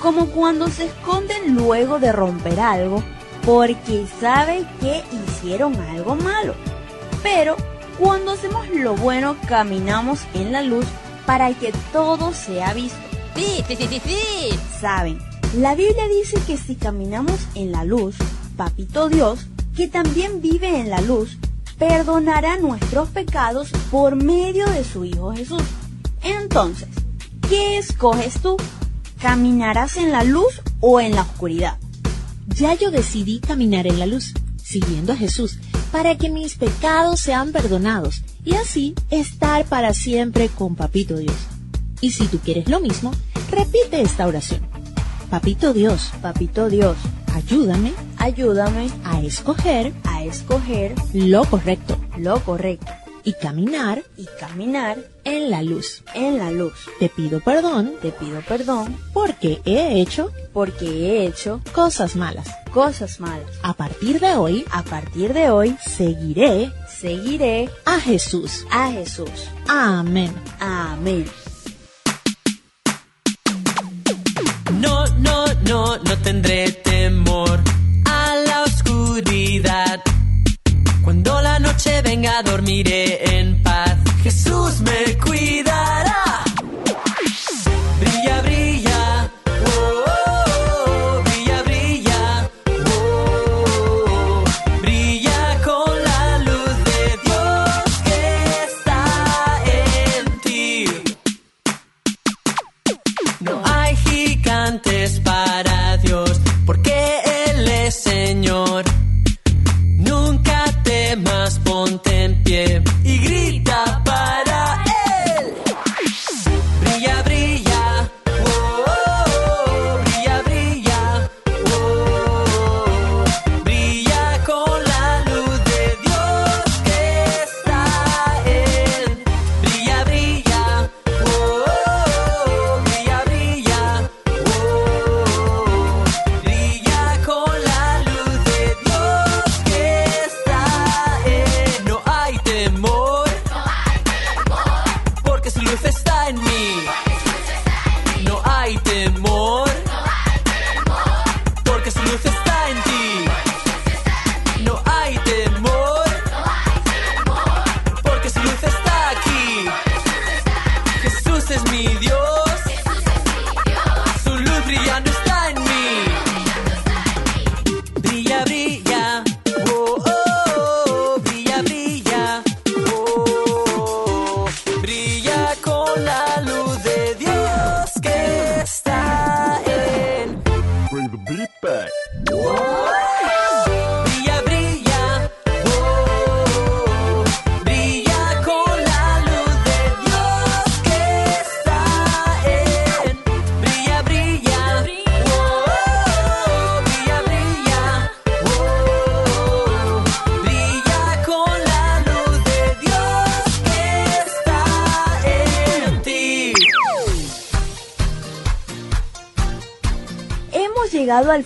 Como 0.00 0.26
cuando 0.26 0.68
se 0.68 0.86
esconden 0.86 1.54
luego 1.54 1.98
de 1.98 2.12
romper 2.12 2.60
algo 2.60 3.02
porque 3.44 4.06
saben 4.20 4.66
que 4.80 5.02
hicieron 5.26 5.74
algo 5.76 6.14
malo. 6.16 6.54
Pero 7.22 7.56
cuando 7.98 8.32
hacemos 8.32 8.68
lo 8.68 8.94
bueno 8.94 9.36
caminamos 9.48 10.20
en 10.34 10.52
la 10.52 10.62
luz 10.62 10.86
para 11.26 11.52
que 11.52 11.72
todo 11.92 12.32
sea 12.32 12.72
visto. 12.72 12.98
Sí, 13.34 13.64
sí, 13.66 13.76
sí, 13.76 13.86
sí, 13.88 14.02
sí. 14.04 14.58
Saben, 14.80 15.18
la 15.56 15.74
Biblia 15.74 16.08
dice 16.08 16.40
que 16.46 16.56
si 16.56 16.76
caminamos 16.76 17.40
en 17.54 17.72
la 17.72 17.84
luz, 17.84 18.16
Papito 18.56 19.08
Dios, 19.08 19.46
que 19.76 19.88
también 19.88 20.40
vive 20.40 20.80
en 20.80 20.90
la 20.90 21.00
luz, 21.00 21.38
perdonará 21.78 22.58
nuestros 22.58 23.08
pecados 23.10 23.70
por 23.90 24.16
medio 24.16 24.66
de 24.70 24.84
su 24.84 25.04
Hijo 25.04 25.32
Jesús. 25.32 25.62
Entonces, 26.22 26.88
¿qué 27.48 27.78
escoges 27.78 28.40
tú? 28.40 28.56
¿Caminarás 29.20 29.96
en 29.96 30.12
la 30.12 30.24
luz 30.24 30.62
o 30.80 31.00
en 31.00 31.14
la 31.14 31.22
oscuridad? 31.22 31.78
Ya 32.48 32.74
yo 32.74 32.90
decidí 32.90 33.40
caminar 33.40 33.86
en 33.86 33.98
la 33.98 34.06
luz, 34.06 34.34
siguiendo 34.62 35.12
a 35.12 35.16
Jesús, 35.16 35.58
para 35.90 36.16
que 36.16 36.30
mis 36.30 36.56
pecados 36.56 37.20
sean 37.20 37.52
perdonados 37.52 38.22
y 38.44 38.54
así 38.54 38.94
estar 39.10 39.64
para 39.66 39.94
siempre 39.94 40.48
con 40.48 40.76
Papito 40.76 41.16
Dios. 41.16 41.36
Y 42.00 42.12
si 42.12 42.26
tú 42.26 42.38
quieres 42.38 42.68
lo 42.68 42.80
mismo, 42.80 43.12
repite 43.50 44.00
esta 44.00 44.26
oración. 44.26 44.60
Papito 45.30 45.72
Dios, 45.72 46.12
Papito 46.22 46.68
Dios, 46.68 46.96
ayúdame 47.34 47.92
ayúdame 48.18 48.90
a 49.04 49.20
escoger 49.20 49.92
a 50.04 50.24
escoger 50.24 50.94
lo 51.12 51.44
correcto 51.44 51.96
lo 52.18 52.42
correcto 52.44 52.92
y 53.28 53.34
caminar 53.34 54.02
y 54.16 54.26
caminar 54.40 54.96
en 55.24 55.50
la 55.50 55.62
luz. 55.62 56.02
En 56.14 56.38
la 56.38 56.50
luz. 56.50 56.72
Te 56.98 57.10
pido 57.10 57.40
perdón, 57.40 57.92
te 58.00 58.10
pido 58.10 58.40
perdón 58.40 58.96
porque 59.12 59.60
he 59.66 60.00
hecho 60.00 60.32
porque 60.54 60.86
he 60.86 61.26
hecho 61.26 61.60
cosas 61.72 62.16
malas, 62.16 62.48
cosas 62.72 63.20
malas. 63.20 63.50
A 63.62 63.74
partir 63.74 64.18
de 64.18 64.34
hoy, 64.34 64.64
a 64.70 64.82
partir 64.82 65.34
de 65.34 65.50
hoy 65.50 65.76
seguiré, 65.86 66.72
seguiré 66.88 67.68
a 67.84 68.00
Jesús, 68.00 68.64
a 68.70 68.90
Jesús. 68.92 69.50
Amén. 69.68 70.32
Amén. 70.58 71.26
No, 74.80 75.06
no, 75.18 75.44
no, 75.66 75.98
no 75.98 76.18
tendré 76.22 76.72
temor 76.72 77.60
día 82.22 82.42
dormiré 82.42 83.38
en 83.38 83.62
paz. 83.62 83.96
Jesús 84.22 84.80
me 84.80 85.16
cuidará. 85.18 86.07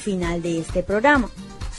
Final 0.02 0.42
de 0.42 0.58
este 0.58 0.82
programa. 0.82 1.30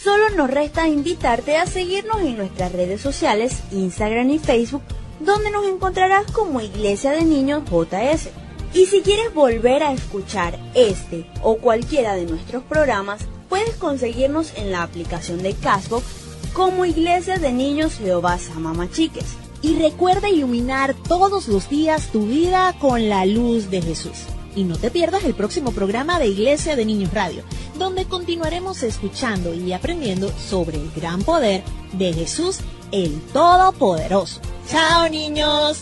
Solo 0.04 0.30
nos 0.36 0.50
resta 0.50 0.88
invitarte 0.88 1.58
a 1.58 1.66
seguirnos 1.66 2.22
en 2.22 2.38
nuestras 2.38 2.72
redes 2.72 3.00
sociales, 3.00 3.62
Instagram 3.72 4.30
y 4.32 4.40
Facebook, 4.40 4.82
donde 5.20 5.52
nos 5.52 5.66
encontrarás 5.66 6.30
como 6.32 6.60
Iglesia 6.60 7.12
de 7.12 7.24
Niños 7.24 7.64
JS. 7.70 8.30
Y 8.74 8.88
si 8.88 9.02
quieres 9.02 9.34
volver 9.34 9.84
a 9.84 9.94
escuchar 9.94 10.58
este 10.74 11.30
o 11.42 11.58
cualquiera 11.58 12.16
de 12.16 12.26
nuestros 12.26 12.64
programas, 12.64 13.22
puedes 13.50 13.76
conseguirnos 13.76 14.54
en 14.58 14.72
la 14.72 14.84
aplicación 14.84 15.44
de 15.44 15.54
Cashbox 15.54 16.04
como 16.54 16.86
Iglesia 16.86 17.38
de 17.38 17.52
Niños 17.52 17.98
Jehová 17.98 18.40
Samamachiques. 18.40 19.36
Y 19.62 19.76
recuerda 19.76 20.30
iluminar 20.30 20.96
todos 21.08 21.48
los 21.48 21.70
días 21.70 22.08
tu 22.12 22.26
vida 22.26 22.76
con 22.80 23.08
la 23.08 23.26
luz 23.26 23.70
de 23.70 23.82
Jesús. 23.82 24.26
Y 24.56 24.64
no 24.64 24.78
te 24.78 24.92
pierdas 24.92 25.24
el 25.24 25.34
próximo 25.34 25.72
programa 25.72 26.20
de 26.20 26.28
Iglesia 26.28 26.76
de 26.76 26.86
Niños 26.86 27.14
Radio, 27.14 27.44
donde 27.78 28.06
continuaremos 28.06 28.84
escuchando 28.84 29.54
y 29.54 29.74
aprendiendo 29.74 30.32
sobre 30.38 30.78
el 30.78 30.92
gran 30.96 31.24
poder 31.24 31.64
de 31.94 32.14
Jesús 32.14 32.60
el 32.92 33.20
Todopoderoso. 33.34 34.40
¡Chao 34.70 35.10
niños! 35.10 35.80